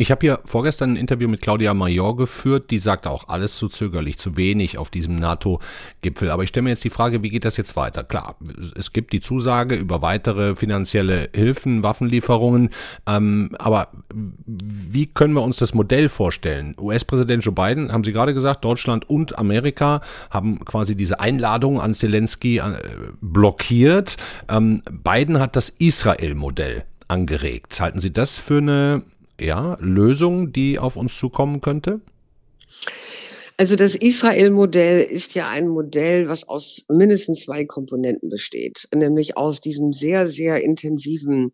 Ich 0.00 0.12
habe 0.12 0.20
hier 0.20 0.38
vorgestern 0.44 0.92
ein 0.92 0.96
Interview 0.96 1.28
mit 1.28 1.42
Claudia 1.42 1.74
Major 1.74 2.16
geführt, 2.16 2.70
die 2.70 2.78
sagte 2.78 3.10
auch 3.10 3.26
alles 3.26 3.56
zu 3.56 3.66
zögerlich, 3.66 4.16
zu 4.16 4.36
wenig 4.36 4.78
auf 4.78 4.90
diesem 4.90 5.16
NATO-Gipfel. 5.16 6.30
Aber 6.30 6.44
ich 6.44 6.50
stelle 6.50 6.62
mir 6.62 6.70
jetzt 6.70 6.84
die 6.84 6.90
Frage, 6.90 7.24
wie 7.24 7.30
geht 7.30 7.44
das 7.44 7.56
jetzt 7.56 7.74
weiter? 7.74 8.04
Klar, 8.04 8.36
es 8.76 8.92
gibt 8.92 9.12
die 9.12 9.20
Zusage 9.20 9.74
über 9.74 10.00
weitere 10.00 10.54
finanzielle 10.54 11.30
Hilfen, 11.34 11.82
Waffenlieferungen. 11.82 12.70
Ähm, 13.08 13.50
aber 13.58 13.88
wie 14.14 15.06
können 15.06 15.34
wir 15.34 15.42
uns 15.42 15.56
das 15.56 15.74
Modell 15.74 16.08
vorstellen? 16.08 16.76
US-Präsident 16.78 17.44
Joe 17.44 17.52
Biden, 17.52 17.90
haben 17.90 18.04
Sie 18.04 18.12
gerade 18.12 18.34
gesagt, 18.34 18.64
Deutschland 18.64 19.10
und 19.10 19.36
Amerika 19.36 20.00
haben 20.30 20.64
quasi 20.64 20.94
diese 20.94 21.18
Einladung 21.18 21.80
an 21.80 21.94
Zelensky 21.94 22.58
äh, 22.58 22.78
blockiert. 23.20 24.16
Ähm, 24.48 24.80
Biden 25.02 25.40
hat 25.40 25.56
das 25.56 25.70
Israel-Modell 25.70 26.84
angeregt. 27.08 27.80
Halten 27.80 27.98
Sie 27.98 28.12
das 28.12 28.36
für 28.36 28.58
eine 28.58 29.02
ja, 29.40 29.76
Lösung, 29.80 30.52
die 30.52 30.78
auf 30.78 30.96
uns 30.96 31.16
zukommen 31.18 31.60
könnte? 31.60 32.00
Also 33.56 33.74
das 33.74 33.96
Israel-Modell 33.96 35.02
ist 35.02 35.34
ja 35.34 35.48
ein 35.48 35.66
Modell, 35.66 36.28
was 36.28 36.48
aus 36.48 36.84
mindestens 36.88 37.44
zwei 37.44 37.64
Komponenten 37.64 38.28
besteht, 38.28 38.88
nämlich 38.94 39.36
aus 39.36 39.60
diesem 39.60 39.92
sehr, 39.92 40.28
sehr 40.28 40.62
intensiven 40.62 41.52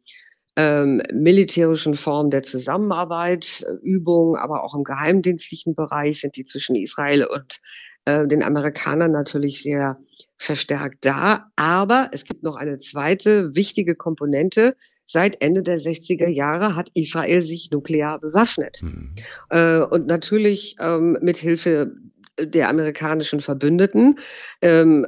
ähm, 0.56 1.02
militärischen 1.12 1.94
Form 1.94 2.30
der 2.30 2.42
Zusammenarbeit, 2.42 3.66
Übungen, 3.82 4.36
aber 4.36 4.64
auch 4.64 4.74
im 4.74 4.84
geheimdienstlichen 4.84 5.74
Bereich 5.74 6.20
sind 6.20 6.36
die 6.36 6.44
zwischen 6.44 6.76
Israel 6.76 7.24
und 7.24 7.60
äh, 8.04 8.26
den 8.26 8.42
Amerikanern 8.42 9.10
natürlich 9.10 9.62
sehr 9.62 9.98
verstärkt 10.36 11.06
da. 11.06 11.50
Aber 11.56 12.10
es 12.12 12.24
gibt 12.24 12.42
noch 12.42 12.56
eine 12.56 12.78
zweite 12.78 13.54
wichtige 13.56 13.94
Komponente, 13.94 14.76
Seit 15.06 15.42
Ende 15.42 15.62
der 15.62 15.78
60er 15.78 16.28
Jahre 16.28 16.76
hat 16.76 16.90
Israel 16.94 17.42
sich 17.42 17.70
nuklear 17.70 18.18
bewaffnet. 18.20 18.80
Mhm. 18.82 19.14
Äh, 19.50 19.80
und 19.80 20.06
natürlich 20.06 20.76
ähm, 20.80 21.18
mit 21.20 21.36
Hilfe 21.36 21.94
der 22.40 22.68
amerikanischen 22.68 23.40
Verbündeten 23.40 24.18
ähm, 24.60 25.06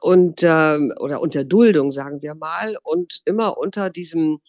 und 0.00 0.42
äh, 0.42 0.78
oder 0.98 1.20
unter 1.20 1.44
Duldung, 1.44 1.92
sagen 1.92 2.20
wir 2.22 2.34
mal, 2.34 2.76
und 2.82 3.20
immer 3.24 3.58
unter 3.58 3.90
diesem 3.90 4.40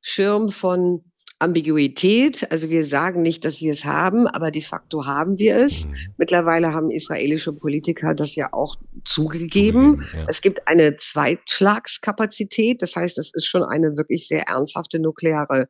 Schirm 0.00 0.48
von 0.48 1.04
Ambiguität. 1.38 2.50
Also 2.50 2.70
wir 2.70 2.84
sagen 2.84 3.20
nicht, 3.22 3.44
dass 3.44 3.60
wir 3.60 3.72
es 3.72 3.84
haben, 3.84 4.26
aber 4.26 4.50
de 4.50 4.62
facto 4.62 5.04
haben 5.04 5.38
wir 5.38 5.56
es. 5.58 5.86
Mhm. 5.86 5.94
Mittlerweile 6.16 6.72
haben 6.72 6.90
israelische 6.90 7.52
Politiker 7.52 8.14
das 8.14 8.34
ja 8.34 8.52
auch 8.52 8.76
zugegeben. 9.04 9.96
zugegeben 9.96 10.06
ja. 10.14 10.26
Es 10.28 10.40
gibt 10.40 10.66
eine 10.66 10.96
Zweitschlagskapazität. 10.96 12.80
Das 12.80 12.96
heißt, 12.96 13.18
es 13.18 13.34
ist 13.34 13.46
schon 13.46 13.62
eine 13.62 13.96
wirklich 13.96 14.28
sehr 14.28 14.48
ernsthafte 14.48 14.98
nukleare, 14.98 15.68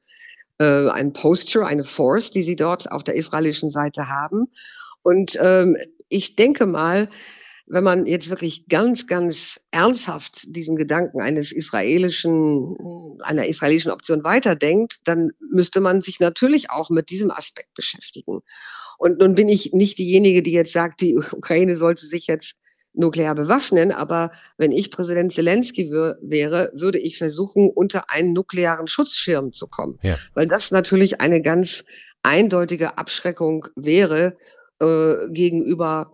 äh, 0.58 0.88
ein 0.88 1.12
Posture, 1.12 1.66
eine 1.66 1.84
Force, 1.84 2.30
die 2.30 2.42
sie 2.42 2.56
dort 2.56 2.90
auf 2.90 3.02
der 3.02 3.16
israelischen 3.16 3.68
Seite 3.68 4.08
haben. 4.08 4.46
Und 5.02 5.36
ähm, 5.40 5.76
ich 6.08 6.36
denke 6.36 6.66
mal, 6.66 7.08
wenn 7.66 7.84
man 7.84 8.06
jetzt 8.06 8.30
wirklich 8.30 8.68
ganz, 8.68 9.06
ganz 9.06 9.66
ernsthaft 9.70 10.54
diesen 10.54 10.76
Gedanken 10.76 11.20
eines 11.20 11.52
israelischen, 11.52 12.76
einer 13.20 13.46
israelischen 13.46 13.90
Option 13.90 14.22
weiterdenkt, 14.22 15.00
dann 15.04 15.30
müsste 15.50 15.80
man 15.80 16.00
sich 16.00 16.20
natürlich 16.20 16.70
auch 16.70 16.90
mit 16.90 17.10
diesem 17.10 17.30
Aspekt 17.30 17.74
beschäftigen. 17.74 18.40
Und 18.98 19.18
nun 19.18 19.34
bin 19.34 19.48
ich 19.48 19.72
nicht 19.72 19.98
diejenige, 19.98 20.42
die 20.42 20.52
jetzt 20.52 20.72
sagt, 20.72 21.00
die 21.00 21.16
Ukraine 21.16 21.76
sollte 21.76 22.06
sich 22.06 22.26
jetzt 22.26 22.58
nuklear 22.96 23.34
bewaffnen, 23.34 23.92
aber 23.92 24.30
wenn 24.56 24.72
ich 24.72 24.90
Präsident 24.90 25.32
Zelensky 25.32 25.90
wäre, 25.90 26.72
würde 26.74 26.98
ich 26.98 27.18
versuchen, 27.18 27.68
unter 27.68 28.10
einen 28.10 28.32
nuklearen 28.32 28.86
Schutzschirm 28.86 29.52
zu 29.52 29.66
kommen, 29.68 29.98
ja. 30.02 30.16
weil 30.34 30.46
das 30.46 30.70
natürlich 30.70 31.20
eine 31.20 31.42
ganz 31.42 31.84
eindeutige 32.22 32.96
Abschreckung 32.96 33.66
wäre 33.76 34.38
äh, 34.80 35.28
gegenüber 35.30 36.12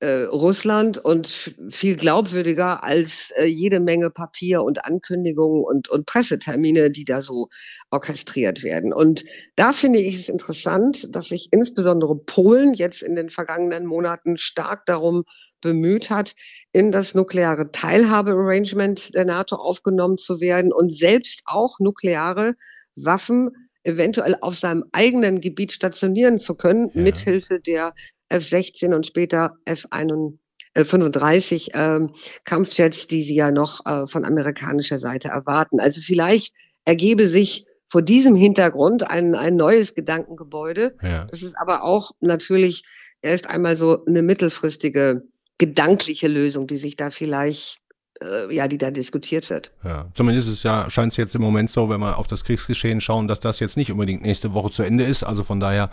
äh, 0.00 0.22
Russland 0.24 0.98
und 0.98 1.54
viel 1.68 1.94
glaubwürdiger 1.94 2.82
als 2.82 3.32
äh, 3.36 3.44
jede 3.44 3.80
Menge 3.80 4.10
Papier 4.10 4.62
und 4.62 4.84
Ankündigungen 4.84 5.62
und, 5.62 5.88
und 5.88 6.06
Pressetermine, 6.06 6.90
die 6.90 7.04
da 7.04 7.20
so 7.20 7.48
orchestriert 7.90 8.62
werden. 8.62 8.92
Und 8.94 9.24
da 9.56 9.72
finde 9.74 10.00
ich 10.00 10.16
es 10.16 10.28
interessant, 10.28 11.14
dass 11.14 11.28
sich 11.28 11.48
insbesondere 11.52 12.16
Polen 12.16 12.72
jetzt 12.72 13.02
in 13.02 13.14
den 13.14 13.28
vergangenen 13.28 13.84
Monaten 13.84 14.38
stark 14.38 14.86
darum 14.86 15.24
bemüht 15.60 16.08
hat, 16.08 16.34
in 16.72 16.92
das 16.92 17.14
nukleare 17.14 17.70
Teilhabearrangement 17.70 19.14
der 19.14 19.26
NATO 19.26 19.56
aufgenommen 19.56 20.16
zu 20.16 20.40
werden 20.40 20.72
und 20.72 20.90
selbst 20.90 21.42
auch 21.44 21.78
nukleare 21.78 22.54
Waffen 22.96 23.50
eventuell 23.82 24.36
auf 24.40 24.56
seinem 24.56 24.84
eigenen 24.92 25.40
Gebiet 25.40 25.72
stationieren 25.72 26.38
zu 26.38 26.54
können, 26.54 26.90
ja. 26.94 27.02
mithilfe 27.02 27.60
der 27.60 27.94
F-16 28.30 28.94
und 28.94 29.06
später 29.06 29.56
F-35 29.66 31.74
äh, 31.74 32.08
Kampfjets, 32.44 33.06
die 33.06 33.22
sie 33.22 33.34
ja 33.34 33.50
noch 33.50 33.84
äh, 33.84 34.06
von 34.06 34.24
amerikanischer 34.24 34.98
Seite 34.98 35.28
erwarten. 35.28 35.80
Also 35.80 36.00
vielleicht 36.00 36.54
ergebe 36.84 37.28
sich 37.28 37.66
vor 37.88 38.02
diesem 38.02 38.36
Hintergrund 38.36 39.10
ein, 39.10 39.34
ein 39.34 39.56
neues 39.56 39.94
Gedankengebäude. 39.94 40.96
Ja. 41.02 41.26
Das 41.26 41.42
ist 41.42 41.56
aber 41.58 41.84
auch 41.84 42.12
natürlich 42.20 42.84
erst 43.20 43.48
einmal 43.48 43.76
so 43.76 44.04
eine 44.06 44.22
mittelfristige 44.22 45.22
gedankliche 45.58 46.28
Lösung, 46.28 46.66
die 46.66 46.78
sich 46.78 46.96
da 46.96 47.10
vielleicht 47.10 47.80
äh, 48.22 48.54
ja, 48.54 48.68
die 48.68 48.78
da 48.78 48.90
diskutiert 48.90 49.50
wird. 49.50 49.72
Ja, 49.84 50.06
zumindest 50.14 50.48
ist 50.48 50.62
ja, 50.62 50.88
scheint 50.90 51.12
es 51.12 51.16
jetzt 51.16 51.34
im 51.34 51.42
Moment 51.42 51.70
so, 51.70 51.88
wenn 51.88 52.00
wir 52.00 52.18
auf 52.18 52.26
das 52.26 52.44
Kriegsgeschehen 52.44 53.00
schauen, 53.00 53.28
dass 53.28 53.40
das 53.40 53.60
jetzt 53.60 53.76
nicht 53.76 53.90
unbedingt 53.90 54.22
nächste 54.22 54.52
Woche 54.52 54.70
zu 54.70 54.82
Ende 54.82 55.04
ist. 55.04 55.22
Also 55.22 55.44
von 55.44 55.60
daher, 55.60 55.90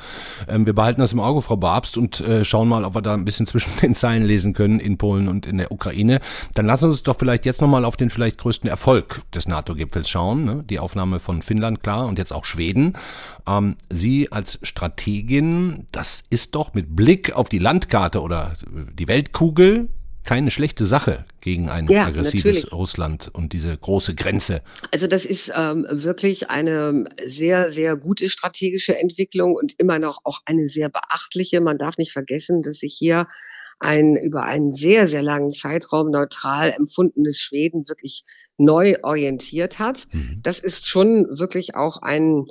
ähm, 0.48 0.66
wir 0.66 0.74
behalten 0.74 1.02
das 1.02 1.14
im 1.14 1.20
Auge, 1.20 1.42
Frau 1.42 1.58
Babst, 1.58 1.98
und 1.98 2.20
äh, 2.22 2.44
schauen 2.44 2.68
mal, 2.68 2.84
ob 2.84 2.96
wir 2.96 3.02
da 3.02 3.14
ein 3.14 3.26
bisschen 3.26 3.48
zwischen 3.48 3.72
den 3.82 3.96
Zeilen 3.96 4.24
lesen 4.24 4.54
können 4.54 4.80
in 4.80 4.98
Polen 4.98 5.28
und 5.28 5.46
in 5.46 5.58
der 5.58 5.72
Ukraine. 5.72 6.20
Dann 6.54 6.66
lassen 6.66 6.84
wir 6.84 6.90
uns 6.90 7.04
doch 7.04 7.18
vielleicht 7.18 7.46
jetzt 7.46 7.62
nochmal 7.62 7.86
auf 7.86 7.98
den 7.98 8.10
vielleicht 8.10 8.38
größten 8.40 8.70
Erfolg 8.70 9.22
des 9.34 9.48
NATO-Gipfels 9.48 10.10
schauen. 10.10 10.44
Ne? 10.46 10.64
Die 10.70 10.80
Aufnahme 10.80 11.20
von 11.20 11.42
Finnland, 11.42 11.82
klar, 11.82 12.08
und 12.08 12.18
jetzt 12.18 12.34
auch 12.34 12.46
Schweden. 12.46 12.94
Ähm, 13.48 13.76
Sie 13.90 14.32
als 14.32 14.60
Strategin, 14.64 15.88
das 15.92 16.24
ist 16.30 16.56
doch 16.56 16.74
mit 16.74 16.96
Blick 16.96 17.34
auf 17.34 17.50
die 17.50 17.60
Landkarte 17.60 18.22
oder 18.22 18.56
die 18.94 19.08
Weltkugel 19.08 19.90
keine 20.28 20.52
schlechte 20.52 20.84
Sache 20.84 21.24
gegen 21.40 21.70
ein 21.70 21.88
ja, 21.88 22.06
aggressives 22.06 22.44
natürlich. 22.44 22.74
Russland 22.74 23.30
und 23.34 23.54
diese 23.54 23.76
große 23.76 24.14
Grenze. 24.14 24.62
Also 24.92 25.08
das 25.08 25.24
ist 25.24 25.54
ähm, 25.56 25.88
wirklich 25.90 26.50
eine 26.50 27.06
sehr, 27.26 27.70
sehr 27.70 27.96
gute 27.96 28.30
strategische 28.30 29.00
Entwicklung 29.00 29.56
und 29.56 29.76
immer 29.78 30.00
noch 30.00 30.20
auch 30.26 30.42
eine 30.44 30.68
sehr 30.68 30.90
beachtliche. 30.90 31.62
Man 31.62 31.78
darf 31.78 31.98
nicht 31.98 32.12
vergessen, 32.12 32.62
dass 32.62 32.80
sich 32.80 32.94
hier 32.94 33.28
ein 33.80 34.18
über 34.18 34.44
einen 34.44 34.74
sehr, 34.74 35.08
sehr 35.08 35.22
langen 35.22 35.52
Zeitraum 35.52 36.12
neutral 36.12 36.72
empfundenes 36.72 37.40
Schweden 37.40 37.88
wirklich 37.88 38.26
neu 38.58 38.98
orientiert 39.04 39.80
hat. 39.80 40.10
Mhm. 40.12 40.42
Das 40.44 40.60
ist 40.60 40.88
schon 40.88 41.26
wirklich 41.40 41.76
auch 41.76 42.02
ein 42.02 42.48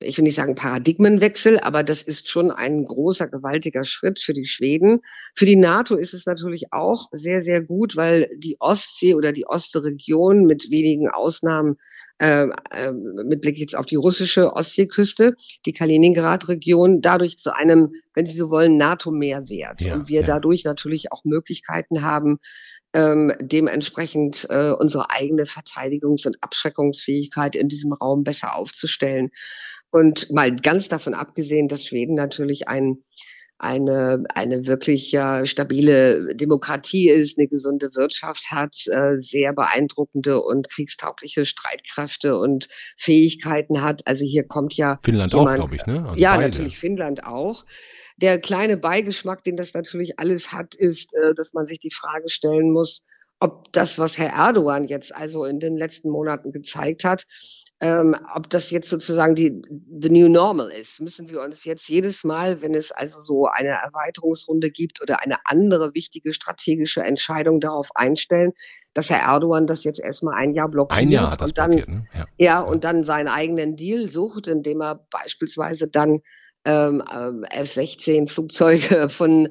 ich 0.00 0.16
will 0.16 0.24
nicht 0.24 0.36
sagen 0.36 0.54
Paradigmenwechsel, 0.54 1.58
aber 1.60 1.82
das 1.82 2.02
ist 2.02 2.28
schon 2.28 2.50
ein 2.50 2.84
großer, 2.84 3.28
gewaltiger 3.28 3.84
Schritt 3.84 4.18
für 4.18 4.34
die 4.34 4.46
Schweden. 4.46 5.00
Für 5.34 5.46
die 5.46 5.56
NATO 5.56 5.96
ist 5.96 6.14
es 6.14 6.26
natürlich 6.26 6.72
auch 6.72 7.08
sehr, 7.12 7.42
sehr 7.42 7.60
gut, 7.62 7.96
weil 7.96 8.30
die 8.36 8.56
Ostsee 8.60 9.14
oder 9.14 9.32
die 9.32 9.46
Ostregion 9.46 10.44
mit 10.44 10.70
wenigen 10.70 11.08
Ausnahmen 11.08 11.76
äh, 12.20 12.48
äh, 12.72 12.92
mit 12.92 13.40
Blick 13.40 13.58
jetzt 13.58 13.76
auf 13.76 13.86
die 13.86 13.96
russische 13.96 14.52
Ostseeküste, 14.52 15.34
die 15.66 15.72
Kaliningrad-Region, 15.72 17.00
dadurch 17.00 17.38
zu 17.38 17.54
einem, 17.54 17.92
wenn 18.14 18.26
Sie 18.26 18.32
so 18.32 18.50
wollen, 18.50 18.76
NATO-Meer 18.76 19.48
wird. 19.48 19.82
Ja, 19.82 19.94
und 19.94 20.08
wir 20.08 20.22
ja. 20.22 20.26
dadurch 20.26 20.64
natürlich 20.64 21.12
auch 21.12 21.24
Möglichkeiten 21.24 22.02
haben, 22.02 22.38
ähm, 22.92 23.32
dementsprechend 23.40 24.48
äh, 24.50 24.72
unsere 24.72 25.10
eigene 25.10 25.44
Verteidigungs- 25.44 26.26
und 26.26 26.38
Abschreckungsfähigkeit 26.40 27.54
in 27.54 27.68
diesem 27.68 27.92
Raum 27.92 28.24
besser 28.24 28.56
aufzustellen. 28.56 29.30
Und 29.90 30.30
mal 30.30 30.54
ganz 30.54 30.88
davon 30.88 31.14
abgesehen, 31.14 31.68
dass 31.68 31.86
Schweden 31.86 32.14
natürlich 32.14 32.68
ein 32.68 33.02
eine, 33.58 34.22
eine 34.34 34.66
wirklich 34.66 35.10
ja, 35.10 35.44
stabile 35.44 36.34
Demokratie 36.34 37.10
ist, 37.10 37.38
eine 37.38 37.48
gesunde 37.48 37.94
Wirtschaft 37.94 38.52
hat, 38.52 38.86
äh, 38.86 39.18
sehr 39.18 39.52
beeindruckende 39.52 40.40
und 40.40 40.70
kriegstaugliche 40.70 41.44
Streitkräfte 41.44 42.38
und 42.38 42.68
Fähigkeiten 42.96 43.82
hat. 43.82 44.06
Also 44.06 44.24
hier 44.24 44.44
kommt 44.44 44.74
ja. 44.74 44.98
Finnland 45.02 45.32
jemand, 45.32 45.60
auch, 45.60 45.70
glaube 45.70 45.74
ich, 45.74 45.86
ne? 45.86 46.04
Also 46.08 46.16
ja, 46.16 46.36
beide. 46.36 46.48
natürlich 46.48 46.78
Finnland 46.78 47.24
auch. 47.26 47.64
Der 48.16 48.38
kleine 48.38 48.76
Beigeschmack, 48.76 49.42
den 49.42 49.56
das 49.56 49.74
natürlich 49.74 50.20
alles 50.20 50.52
hat, 50.52 50.76
ist, 50.76 51.12
äh, 51.14 51.34
dass 51.34 51.52
man 51.52 51.66
sich 51.66 51.80
die 51.80 51.92
Frage 51.92 52.28
stellen 52.30 52.70
muss, 52.70 53.02
ob 53.40 53.72
das, 53.72 53.98
was 53.98 54.18
Herr 54.18 54.34
Erdogan 54.34 54.84
jetzt 54.84 55.14
also 55.14 55.44
in 55.44 55.58
den 55.58 55.76
letzten 55.76 56.10
Monaten 56.10 56.52
gezeigt 56.52 57.02
hat, 57.02 57.24
ähm, 57.80 58.16
ob 58.34 58.50
das 58.50 58.70
jetzt 58.70 58.88
sozusagen 58.88 59.36
die 59.36 59.62
the 60.00 60.10
new 60.10 60.28
normal 60.28 60.68
ist, 60.70 61.00
müssen 61.00 61.30
wir 61.30 61.40
uns 61.40 61.64
jetzt 61.64 61.88
jedes 61.88 62.24
Mal, 62.24 62.60
wenn 62.60 62.74
es 62.74 62.90
also 62.90 63.20
so 63.20 63.46
eine 63.46 63.68
Erweiterungsrunde 63.68 64.70
gibt 64.70 65.00
oder 65.00 65.22
eine 65.22 65.36
andere 65.44 65.94
wichtige 65.94 66.32
strategische 66.32 67.02
Entscheidung 67.02 67.60
darauf 67.60 67.90
einstellen, 67.94 68.52
dass 68.94 69.10
Herr 69.10 69.20
Erdogan 69.20 69.68
das 69.68 69.84
jetzt 69.84 70.00
erstmal 70.00 70.34
ein 70.34 70.52
Jahr 70.52 70.68
blockiert 70.68 71.00
ein 71.00 71.08
Jahr 71.08 71.40
und 71.40 71.56
dann 71.56 71.70
blockiert, 71.70 71.88
ne? 71.88 72.04
ja. 72.14 72.26
ja 72.38 72.60
und 72.60 72.82
dann 72.82 73.04
seinen 73.04 73.28
eigenen 73.28 73.76
Deal 73.76 74.08
sucht, 74.08 74.48
indem 74.48 74.80
er 74.82 75.06
beispielsweise 75.10 75.86
dann 75.86 76.18
ähm, 76.64 77.02
F-16 77.50 78.28
Flugzeuge 78.28 79.08
von 79.08 79.48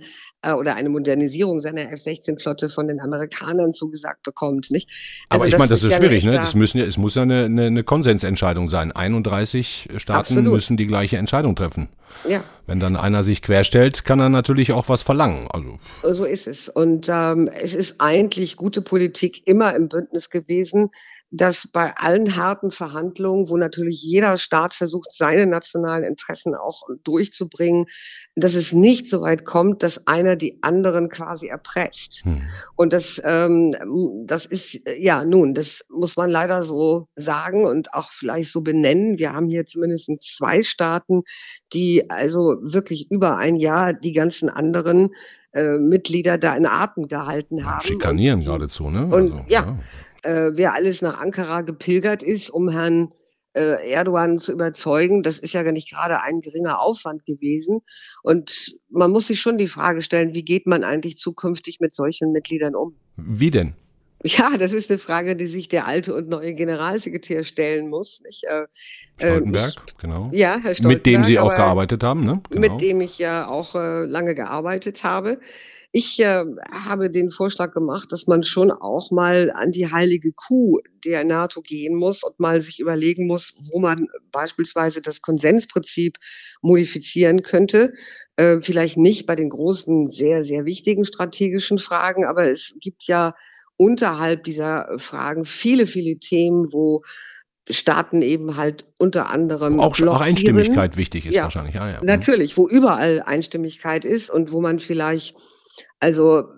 äh, 0.48 0.54
oder 0.54 0.76
eine 0.76 0.90
Modernisierung 0.90 1.60
seiner 1.60 1.92
F-16-Flotte 1.92 2.70
von 2.70 2.88
den 2.88 3.00
Amerikanern 3.00 3.74
zugesagt 3.74 4.24
bekommt, 4.24 4.72
nicht? 4.72 4.90
Also 5.30 5.42
Aber 5.42 5.48
ich 5.48 5.58
meine, 5.58 5.70
das 5.70 5.84
ist, 5.84 5.92
ja 5.92 5.98
schwierig, 5.98 6.26
ne? 6.26 6.34
Das 6.34 6.56
müssen 6.56 6.78
ja, 6.80 6.86
es 6.86 6.98
muss 6.98 7.16
ja 7.16 7.24
eine, 7.24 7.46
eine, 7.46 7.66
eine 7.66 7.84
Konsensentscheidung 7.84 8.70
sein. 8.70 8.92
31 8.92 9.90
Staaten 9.98 10.20
Absolut. 10.20 10.54
müssen 10.54 10.78
die 10.78 10.88
gleiche 10.88 11.18
Entscheidung 11.18 11.56
treffen. 11.56 11.90
Ja. 12.28 12.44
Wenn 12.66 12.80
dann 12.80 12.96
einer 12.96 13.24
sich 13.24 13.42
querstellt, 13.42 14.06
kann 14.06 14.20
er 14.20 14.30
natürlich 14.30 14.72
auch 14.72 14.90
was 14.90 15.02
verlangen. 15.02 15.48
Also 15.52 15.80
so 16.04 16.26
ist 16.26 16.48
es. 16.48 16.70
Und 16.70 17.08
ähm, 17.10 17.50
es 17.54 17.76
ist 17.76 18.00
eigentlich 18.00 18.58
gute 18.58 18.82
Politik 18.82 19.46
immer 19.46 19.76
im 19.76 19.88
Bündnis 19.90 20.30
gewesen, 20.30 20.90
dass 21.30 21.68
bei 21.68 21.94
allen 21.98 22.38
harten 22.38 22.72
Verhandlungen, 22.72 23.50
wo 23.50 23.58
natürlich 23.58 24.02
jeder 24.02 24.38
Staat 24.38 24.74
versucht, 24.74 25.12
seine 25.12 25.46
nationalen 25.46 26.06
Interessen 26.06 26.56
auch 26.56 26.84
durchzubringen, 27.04 27.86
dass 28.36 28.56
es 28.56 28.72
nicht 28.72 29.10
so 29.10 29.22
weit 29.22 29.44
kommt, 29.44 29.84
dass 29.84 30.08
einer 30.08 30.38
die 30.38 30.60
anderen 30.62 31.10
quasi 31.10 31.48
erpresst. 31.48 32.24
Hm. 32.24 32.44
Und 32.76 32.94
das, 32.94 33.22
ähm, 33.26 33.76
das 34.26 34.46
ist, 34.46 34.80
ja, 34.98 35.26
nun, 35.26 35.54
das 35.54 35.86
muss 35.90 36.16
man 36.16 36.30
leider 36.30 36.64
so 36.64 37.10
sagen 37.16 37.66
und 37.66 37.94
auch 37.94 38.12
vielleicht 38.12 38.52
so 38.52 38.62
benennen. 38.62 39.18
Wir 39.18 39.34
haben 39.34 39.50
hier 39.50 39.66
zumindest 39.66 40.10
zwei 40.22 40.64
Staaten, 40.64 41.24
die 41.74 42.10
also 42.10 42.56
wirklich 42.62 43.12
über 43.12 43.38
ein 43.38 43.58
Jahr 43.58 43.94
die 43.94 44.14
ganzen 44.14 44.50
anderen 44.50 45.10
äh, 45.52 45.78
Mitglieder 45.78 46.38
da 46.38 46.56
in 46.56 46.66
Atem 46.66 47.08
gehalten 47.08 47.66
haben. 47.66 47.82
Schikanieren 47.82 48.40
und, 48.40 48.46
geradezu, 48.46 48.90
ne? 48.90 49.06
Und 49.08 49.34
also, 49.34 49.46
ja, 49.50 49.62
ja 49.62 49.80
äh, 50.24 50.52
wer 50.54 50.74
alles 50.74 51.02
nach 51.02 51.20
Ankara 51.20 51.62
gepilgert 51.62 52.24
ist, 52.24 52.50
um 52.50 52.70
Herrn 52.70 53.12
äh, 53.54 53.90
Erdogan 53.92 54.40
zu 54.40 54.52
überzeugen, 54.52 55.24
das 55.24 55.40
ist 55.40 55.54
ja 55.54 55.64
gar 55.64 55.72
nicht 55.72 55.90
gerade 55.90 56.22
ein 56.22 56.42
geringer 56.42 56.80
Aufwand 56.80 57.26
gewesen. 57.26 57.82
Und 58.24 58.76
man 58.90 59.12
muss 59.12 59.28
sich 59.28 59.42
schon 59.42 59.58
die 59.58 59.68
Frage 59.68 60.02
stellen, 60.02 60.34
wie 60.34 60.44
geht 60.44 60.68
man 60.68 60.84
eigentlich 60.84 61.18
zukünftig 61.18 61.80
mit 61.80 61.94
solchen 61.94 62.32
Mitgliedern 62.32 62.76
um? 62.76 62.96
Wie 63.16 63.52
denn? 63.52 63.74
Ja, 64.24 64.58
das 64.58 64.74
ist 64.74 64.90
eine 64.90 64.98
Frage, 64.98 65.36
die 65.36 65.46
sich 65.46 65.70
der 65.70 65.86
alte 65.86 66.16
und 66.16 66.28
neue 66.28 66.54
Generalsekretär 66.56 67.44
stellen 67.44 67.88
muss. 67.88 68.22
Nicht? 68.26 68.44
Äh, 68.46 68.66
Stoltenberg, 69.18 69.74
ich, 69.88 69.98
genau. 69.98 70.30
Ja, 70.34 70.60
Herr 70.62 70.74
Stoltenberg. 70.74 70.98
Mit 70.98 71.06
dem 71.06 71.24
Sie 71.24 71.40
auch 71.40 71.54
gearbeitet 71.54 72.04
haben, 72.04 72.26
ne? 72.26 72.42
Genau. 72.50 72.62
Mit 72.62 72.82
dem 72.82 73.02
ich 73.02 73.20
ja 73.20 73.48
auch 73.48 73.76
äh, 73.76 74.06
lange 74.06 74.34
gearbeitet 74.34 75.04
habe. 75.04 75.40
Ich 75.92 76.20
äh, 76.20 76.44
habe 76.72 77.10
den 77.10 77.30
Vorschlag 77.30 77.72
gemacht, 77.72 78.12
dass 78.12 78.28
man 78.28 78.44
schon 78.44 78.72
auch 78.72 79.10
mal 79.10 79.52
an 79.52 79.72
die 79.72 79.90
heilige 79.90 80.32
Kuh 80.34 80.80
der 81.06 81.24
NATO 81.24 81.62
gehen 81.62 81.96
muss 81.96 82.24
und 82.24 82.40
mal 82.40 82.60
sich 82.62 82.80
überlegen 82.80 83.26
muss, 83.26 83.56
wo 83.72 83.80
man 83.80 84.08
beispielsweise 84.32 85.02
das 85.02 85.22
Konsensprinzip 85.22 86.18
modifizieren 86.62 87.42
könnte. 87.42 87.94
Äh, 88.36 88.60
vielleicht 88.62 88.98
nicht 88.98 89.26
bei 89.26 89.36
den 89.36 89.50
großen, 89.50 90.10
sehr, 90.10 90.44
sehr 90.44 90.66
wichtigen 90.66 91.06
strategischen 91.06 91.78
Fragen, 91.78 92.26
aber 92.26 92.48
es 92.48 92.76
gibt 92.80 93.06
ja 93.06 93.34
unterhalb 93.78 94.44
dieser 94.44 94.90
Fragen 94.98 95.46
viele, 95.46 95.88
viele 95.88 96.20
Themen, 96.20 96.74
wo 96.74 97.00
Staaten 97.70 98.22
eben 98.22 98.56
halt 98.58 98.86
unter 98.98 99.30
anderem 99.30 99.80
auch, 99.80 100.00
auch 100.02 100.22
Einstimmigkeit 100.22 100.98
wichtig 100.98 101.26
ist 101.26 101.36
ja, 101.36 101.44
wahrscheinlich. 101.44 101.80
Ah, 101.80 101.90
ja. 101.92 102.00
Natürlich, 102.04 102.58
wo 102.58 102.68
überall 102.68 103.22
Einstimmigkeit 103.26 104.06
ist 104.06 104.30
und 104.30 104.52
wo 104.52 104.62
man 104.62 104.80
vielleicht 104.80 105.36
also, 106.00 106.50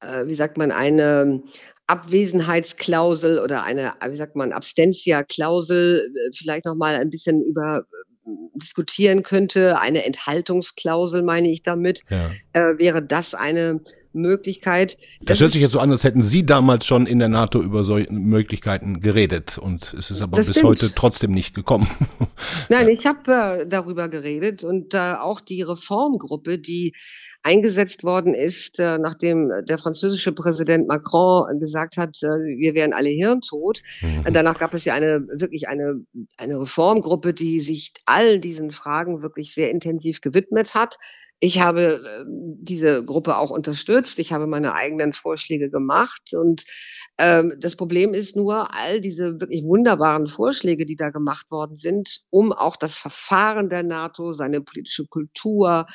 äh, 0.00 0.26
wie 0.26 0.34
sagt 0.34 0.58
man, 0.58 0.70
eine 0.70 1.42
Abwesenheitsklausel 1.86 3.38
oder 3.38 3.64
eine, 3.64 3.94
wie 4.08 4.16
sagt 4.16 4.36
man, 4.36 4.52
Abstentia-Klausel 4.52 6.12
äh, 6.14 6.30
vielleicht 6.34 6.64
noch 6.64 6.74
mal 6.74 6.94
ein 6.94 7.10
bisschen 7.10 7.42
über 7.42 7.78
äh, 7.78 8.30
diskutieren 8.54 9.22
könnte, 9.22 9.80
eine 9.80 10.04
Enthaltungsklausel 10.04 11.22
meine 11.22 11.50
ich 11.50 11.62
damit, 11.62 12.02
ja. 12.08 12.30
äh, 12.52 12.78
wäre 12.78 13.02
das 13.02 13.34
eine 13.34 13.80
Möglichkeit. 14.12 14.98
Das, 15.20 15.40
hört 15.40 15.52
sich 15.52 15.62
jetzt 15.62 15.72
so 15.72 15.80
an, 15.80 15.90
als 15.90 16.04
hätten 16.04 16.22
Sie 16.22 16.44
damals 16.44 16.86
schon 16.86 17.06
in 17.06 17.18
der 17.18 17.28
NATO 17.28 17.60
über 17.60 17.84
solche 17.84 18.12
Möglichkeiten 18.12 19.00
geredet 19.00 19.58
und 19.58 19.94
es 19.94 20.10
ist 20.10 20.22
aber 20.22 20.38
bis 20.38 20.50
stimmt. 20.50 20.66
heute 20.66 20.92
trotzdem 20.94 21.32
nicht 21.32 21.54
gekommen. 21.54 21.88
Nein, 22.68 22.88
ich 22.88 23.06
habe 23.06 23.62
äh, 23.62 23.66
darüber 23.66 24.08
geredet 24.08 24.64
und 24.64 24.94
äh, 24.94 25.14
auch 25.14 25.40
die 25.40 25.62
Reformgruppe, 25.62 26.58
die 26.58 26.94
eingesetzt 27.42 28.04
worden 28.04 28.34
ist, 28.34 28.78
äh, 28.78 28.98
nachdem 28.98 29.50
der 29.66 29.78
französische 29.78 30.32
Präsident 30.32 30.86
Macron 30.86 31.58
gesagt 31.58 31.96
hat, 31.96 32.22
äh, 32.22 32.26
wir 32.26 32.74
wären 32.74 32.92
alle 32.92 33.08
hirntot. 33.08 33.82
Mhm. 34.00 34.32
Danach 34.32 34.58
gab 34.58 34.74
es 34.74 34.84
ja 34.84 34.94
eine 34.94 35.26
wirklich 35.28 35.68
eine, 35.68 36.04
eine 36.36 36.60
Reformgruppe, 36.60 37.34
die 37.34 37.60
sich 37.60 37.92
all 38.06 38.38
diesen 38.38 38.70
Fragen 38.70 39.22
wirklich 39.22 39.54
sehr 39.54 39.70
intensiv 39.70 40.20
gewidmet 40.20 40.74
hat. 40.74 40.98
Ich 41.44 41.60
habe 41.60 41.82
äh, 41.82 42.24
diese 42.24 43.04
Gruppe 43.04 43.36
auch 43.36 43.50
unterstützt. 43.50 44.20
Ich 44.20 44.32
habe 44.32 44.46
meine 44.46 44.74
eigenen 44.74 45.12
Vorschläge 45.12 45.70
gemacht. 45.70 46.34
Und 46.34 46.64
ähm, 47.18 47.54
das 47.58 47.74
Problem 47.74 48.14
ist 48.14 48.36
nur, 48.36 48.72
all 48.72 49.00
diese 49.00 49.40
wirklich 49.40 49.64
wunderbaren 49.64 50.28
Vorschläge, 50.28 50.86
die 50.86 50.94
da 50.94 51.10
gemacht 51.10 51.50
worden 51.50 51.74
sind, 51.74 52.20
um 52.30 52.52
auch 52.52 52.76
das 52.76 52.96
Verfahren 52.96 53.68
der 53.68 53.82
NATO, 53.82 54.32
seine 54.32 54.60
politische 54.60 55.06
Kultur 55.06 55.86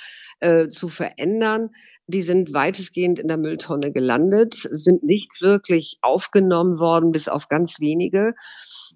äh, 0.42 0.68
zu 0.68 0.90
verändern, 0.90 1.70
die 2.08 2.24
sind 2.24 2.54
weitestgehend 2.54 3.18
in 3.18 3.30
der 3.30 3.38
Mülltonne 3.38 3.94
gelandet, 3.94 4.54
sind 4.54 5.04
nicht 5.04 5.42
wirklich 5.42 5.98
aufgenommen 6.02 6.78
worden, 6.78 7.14
bis 7.14 7.30
auf 7.30 7.48
ganz 7.48 7.80
wenige. 7.80 8.34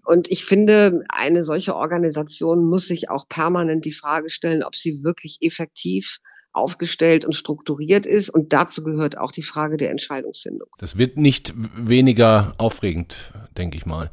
Und 0.04 0.30
ich 0.30 0.44
finde, 0.44 1.06
eine 1.08 1.46
solche 1.46 1.78
Organisation 1.78 2.66
muss 2.68 2.88
sich 2.88 3.10
auch 3.10 3.30
permanent 3.30 3.86
die 3.86 3.94
Frage 3.94 4.30
stellen, 4.30 4.64
ob 4.64 4.76
sie 4.76 5.02
wirklich 5.02 5.38
effektiv 5.40 6.20
aufgestellt 6.54 7.26
und 7.26 7.34
strukturiert 7.34 8.06
ist. 8.06 8.30
Und 8.30 8.54
dazu 8.54 8.84
gehört 8.84 9.18
auch 9.18 9.32
die 9.32 9.42
Frage 9.42 9.78
der 9.78 9.92
Entscheidungsfindung. 9.92 10.68
Das 10.78 10.98
wird 10.98 11.18
nicht 11.18 11.54
weniger 11.76 12.54
aufregend, 12.58 13.18
denke 13.58 13.78
ich 13.78 13.86
mal, 13.86 14.10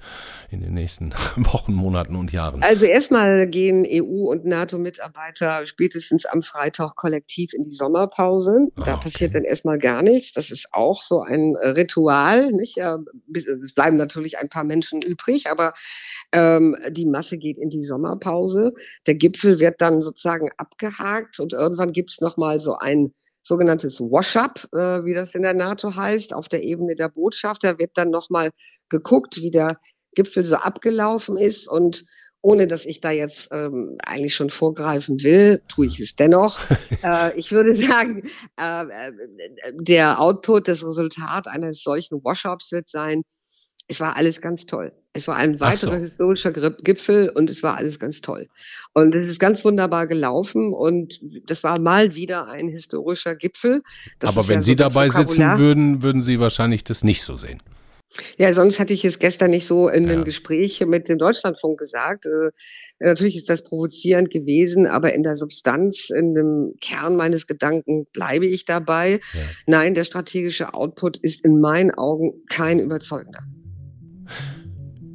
in 0.50 0.60
den 0.60 0.74
nächsten 0.74 1.12
Wochen, 1.36 1.72
Monaten 1.72 2.16
und 2.16 2.32
Jahren. 2.32 2.62
Also 2.62 2.86
erstmal 2.86 3.46
gehen 3.48 3.84
EU- 3.86 4.30
und 4.30 4.44
NATO-Mitarbeiter 4.44 5.66
spätestens 5.66 6.26
am 6.26 6.42
Freitag 6.42 6.94
kollektiv 6.96 7.52
in 7.54 7.64
die 7.64 7.70
Sommerpause. 7.70 8.68
Da 8.76 8.94
okay. 8.94 9.00
passiert 9.02 9.34
dann 9.34 9.44
erstmal 9.44 9.78
gar 9.78 10.02
nichts. 10.02 10.32
Das 10.32 10.50
ist 10.50 10.68
auch 10.72 11.02
so 11.02 11.22
ein 11.22 11.56
Ritual. 11.56 12.52
Nicht? 12.52 12.78
Es 12.78 13.72
bleiben 13.74 13.96
natürlich 13.96 14.38
ein 14.38 14.48
paar 14.48 14.64
Menschen 14.64 15.02
übrig, 15.02 15.50
aber 15.50 15.74
ähm, 16.32 16.76
die 16.90 17.06
Masse 17.06 17.38
geht 17.38 17.58
in 17.58 17.70
die 17.70 17.82
Sommerpause. 17.82 18.74
Der 19.06 19.14
Gipfel 19.14 19.58
wird 19.58 19.80
dann 19.80 20.02
sozusagen 20.02 20.50
abgehakt 20.56 21.40
und 21.40 21.52
irgendwann 21.52 21.92
gibt 21.92 22.10
es 22.10 22.20
nochmal 22.28 22.60
so 22.60 22.76
ein 22.76 23.14
sogenanntes 23.42 24.00
Wash-up, 24.00 24.68
äh, 24.72 25.04
wie 25.04 25.14
das 25.14 25.34
in 25.34 25.42
der 25.42 25.54
NATO 25.54 25.96
heißt, 25.96 26.34
auf 26.34 26.48
der 26.48 26.62
Ebene 26.62 26.94
der 26.94 27.08
Botschafter 27.08 27.78
wird 27.78 27.92
dann 27.94 28.10
nochmal 28.10 28.50
geguckt, 28.88 29.38
wie 29.38 29.50
der 29.50 29.78
Gipfel 30.14 30.44
so 30.44 30.56
abgelaufen 30.56 31.38
ist 31.38 31.68
und 31.68 32.04
ohne 32.40 32.66
dass 32.66 32.86
ich 32.86 33.00
da 33.00 33.10
jetzt 33.10 33.48
ähm, 33.52 33.96
eigentlich 34.04 34.34
schon 34.34 34.50
vorgreifen 34.50 35.22
will, 35.22 35.60
tue 35.68 35.86
ich 35.86 35.98
es 35.98 36.14
dennoch. 36.14 36.60
äh, 37.02 37.36
ich 37.38 37.50
würde 37.50 37.72
sagen, 37.72 38.30
äh, 38.56 38.84
äh, 38.84 39.12
der 39.74 40.20
Output, 40.20 40.68
das 40.68 40.86
Resultat 40.86 41.48
eines 41.48 41.82
solchen 41.82 42.22
Wash-ups 42.22 42.70
wird 42.70 42.88
sein, 42.88 43.22
es 43.88 44.00
war 44.00 44.16
alles 44.16 44.40
ganz 44.40 44.66
toll. 44.66 44.92
Es 45.14 45.26
war 45.26 45.36
ein 45.36 45.58
weiterer 45.60 45.94
so. 45.94 46.00
historischer 46.00 46.52
Gipfel 46.52 47.30
und 47.30 47.48
es 47.48 47.62
war 47.62 47.76
alles 47.76 47.98
ganz 47.98 48.20
toll. 48.20 48.48
Und 48.92 49.14
es 49.14 49.28
ist 49.28 49.40
ganz 49.40 49.64
wunderbar 49.64 50.06
gelaufen 50.06 50.74
und 50.74 51.18
das 51.46 51.64
war 51.64 51.80
mal 51.80 52.14
wieder 52.14 52.48
ein 52.48 52.68
historischer 52.68 53.34
Gipfel. 53.34 53.82
Das 54.18 54.36
Aber 54.36 54.46
wenn 54.46 54.56
ja 54.56 54.62
Sie 54.62 54.72
so 54.72 54.76
dabei 54.76 55.08
sitzen 55.08 55.42
würden, 55.58 56.02
würden 56.02 56.22
Sie 56.22 56.38
wahrscheinlich 56.38 56.84
das 56.84 57.02
nicht 57.02 57.22
so 57.22 57.36
sehen. 57.38 57.62
Ja, 58.38 58.52
sonst 58.54 58.78
hatte 58.78 58.94
ich 58.94 59.04
es 59.04 59.18
gestern 59.18 59.50
nicht 59.50 59.66
so 59.66 59.88
in 59.88 60.04
ja. 60.04 60.10
dem 60.10 60.24
Gespräch 60.24 60.84
mit 60.86 61.08
dem 61.08 61.18
Deutschlandfunk 61.18 61.78
gesagt. 61.78 62.26
Äh, 62.26 62.50
natürlich 63.00 63.36
ist 63.36 63.48
das 63.48 63.62
provozierend 63.62 64.30
gewesen, 64.30 64.86
aber 64.86 65.14
in 65.14 65.22
der 65.22 65.36
Substanz, 65.36 66.10
in 66.10 66.34
dem 66.34 66.74
Kern 66.80 67.16
meines 67.16 67.46
Gedanken 67.46 68.06
bleibe 68.12 68.46
ich 68.46 68.64
dabei. 68.64 69.20
Ja. 69.34 69.40
Nein, 69.66 69.94
der 69.94 70.04
strategische 70.04 70.72
Output 70.74 71.18
ist 71.18 71.44
in 71.44 71.60
meinen 71.60 71.90
Augen 71.90 72.32
kein 72.48 72.80
überzeugender. 72.80 73.40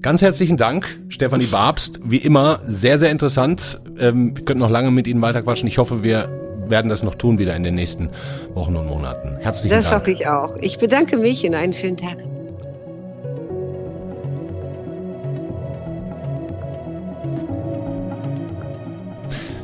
Ganz 0.01 0.22
herzlichen 0.22 0.57
Dank, 0.57 0.99
Stefanie 1.07 1.45
Babst. 1.45 2.01
Wie 2.03 2.18
immer, 2.18 2.59
sehr, 2.64 2.99
sehr 2.99 3.09
interessant. 3.09 3.80
Ähm, 3.97 4.36
wir 4.36 4.43
könnten 4.43 4.59
noch 4.59 4.70
lange 4.70 4.91
mit 4.91 5.07
Ihnen 5.07 5.22
weiterquatschen. 5.22 5.68
Ich 5.68 5.78
hoffe, 5.78 6.03
wir 6.03 6.28
werden 6.68 6.89
das 6.89 7.03
noch 7.03 7.16
tun 7.16 7.39
wieder 7.39 7.55
in 7.55 7.64
den 7.64 7.76
nächsten 7.76 8.09
Wochen 8.53 8.76
und 8.76 8.88
Monaten. 8.88 9.38
Herzlichen 9.39 9.76
das 9.76 9.89
Dank. 9.89 10.03
Das 10.05 10.11
hoffe 10.11 10.11
ich 10.11 10.28
auch. 10.28 10.57
Ich 10.57 10.78
bedanke 10.78 11.18
mich 11.18 11.45
und 11.45 11.55
einen 11.55 11.72
schönen 11.74 11.97
Tag. 11.97 12.18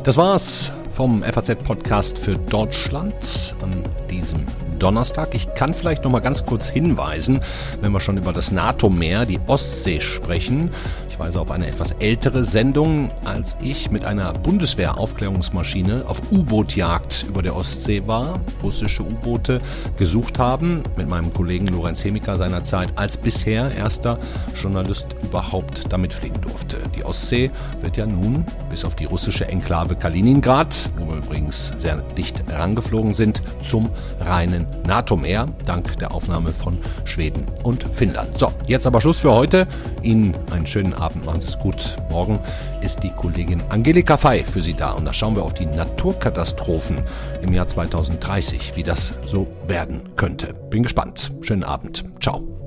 Das 0.03 0.15
war's 0.15 0.71
vom 0.93 1.21
FAZ-Podcast 1.21 2.17
für 2.17 2.35
Deutschland 2.35 3.55
an 3.61 3.83
diesem 4.09 4.45
Donnerstag. 4.79 5.35
Ich 5.35 5.53
kann 5.53 5.73
vielleicht 5.73 6.03
noch 6.03 6.11
mal 6.11 6.19
ganz 6.19 6.45
kurz 6.45 6.67
hinweisen, 6.67 7.41
wenn 7.81 7.91
wir 7.91 7.99
schon 7.99 8.17
über 8.17 8.33
das 8.33 8.51
NATO-Meer, 8.51 9.25
die 9.25 9.39
Ostsee 9.47 10.01
sprechen. 10.01 10.71
Ich 11.19 11.25
weise 11.25 11.41
auf 11.41 11.51
eine 11.51 11.67
etwas 11.67 11.91
ältere 11.99 12.45
Sendung, 12.45 13.11
als 13.25 13.57
ich 13.61 13.91
mit 13.91 14.05
einer 14.05 14.31
Bundeswehr-Aufklärungsmaschine 14.31 16.05
auf 16.07 16.21
U-Boot-Jagd 16.31 17.25
über 17.27 17.41
der 17.41 17.57
Ostsee 17.57 18.01
war, 18.07 18.39
russische 18.63 19.03
U-Boote 19.03 19.59
gesucht 19.97 20.39
haben, 20.39 20.81
mit 20.95 21.09
meinem 21.09 21.33
Kollegen 21.33 21.67
Lorenz 21.67 22.05
Hemiker 22.05 22.37
seinerzeit 22.37 22.93
als 22.95 23.17
bisher 23.17 23.69
erster 23.75 24.17
Journalist 24.55 25.07
überhaupt 25.21 25.91
damit 25.91 26.13
fliegen 26.13 26.39
durfte. 26.39 26.77
Die 26.95 27.03
Ostsee 27.03 27.51
wird 27.81 27.97
ja 27.97 28.05
nun, 28.05 28.45
bis 28.69 28.85
auf 28.85 28.95
die 28.95 29.03
russische 29.03 29.45
Enklave 29.45 29.97
Kaliningrad, 29.97 30.89
wo 30.97 31.11
wir 31.11 31.17
übrigens 31.17 31.73
sehr 31.77 31.97
dicht 32.17 32.49
herangeflogen 32.49 33.13
sind, 33.13 33.41
zum 33.61 33.89
reinen 34.21 34.67
NATO-Meer, 34.87 35.47
dank 35.65 35.97
der 35.97 36.13
Aufnahme 36.13 36.53
von 36.53 36.77
Schweden 37.03 37.43
und 37.63 37.83
Finnland. 37.91 38.37
So, 38.37 38.53
jetzt 38.67 38.87
aber 38.87 39.01
Schluss 39.01 39.19
für 39.19 39.33
heute. 39.33 39.67
Ihnen 40.01 40.33
einen 40.51 40.65
schönen 40.65 40.93
Abend, 41.09 41.25
machen 41.25 41.41
Sie 41.41 41.47
es 41.47 41.57
gut. 41.57 41.97
Morgen 42.09 42.39
ist 42.81 43.01
die 43.03 43.09
Kollegin 43.09 43.61
Angelika 43.69 44.17
Fey 44.17 44.43
für 44.43 44.61
Sie 44.61 44.73
da 44.73 44.91
und 44.91 45.05
da 45.05 45.13
schauen 45.13 45.35
wir 45.35 45.43
auf 45.43 45.53
die 45.53 45.65
Naturkatastrophen 45.65 47.03
im 47.41 47.53
Jahr 47.53 47.67
2030, 47.67 48.75
wie 48.75 48.83
das 48.83 49.13
so 49.25 49.47
werden 49.67 50.01
könnte. 50.15 50.53
Bin 50.69 50.83
gespannt. 50.83 51.31
Schönen 51.41 51.63
Abend. 51.63 52.05
Ciao. 52.21 52.58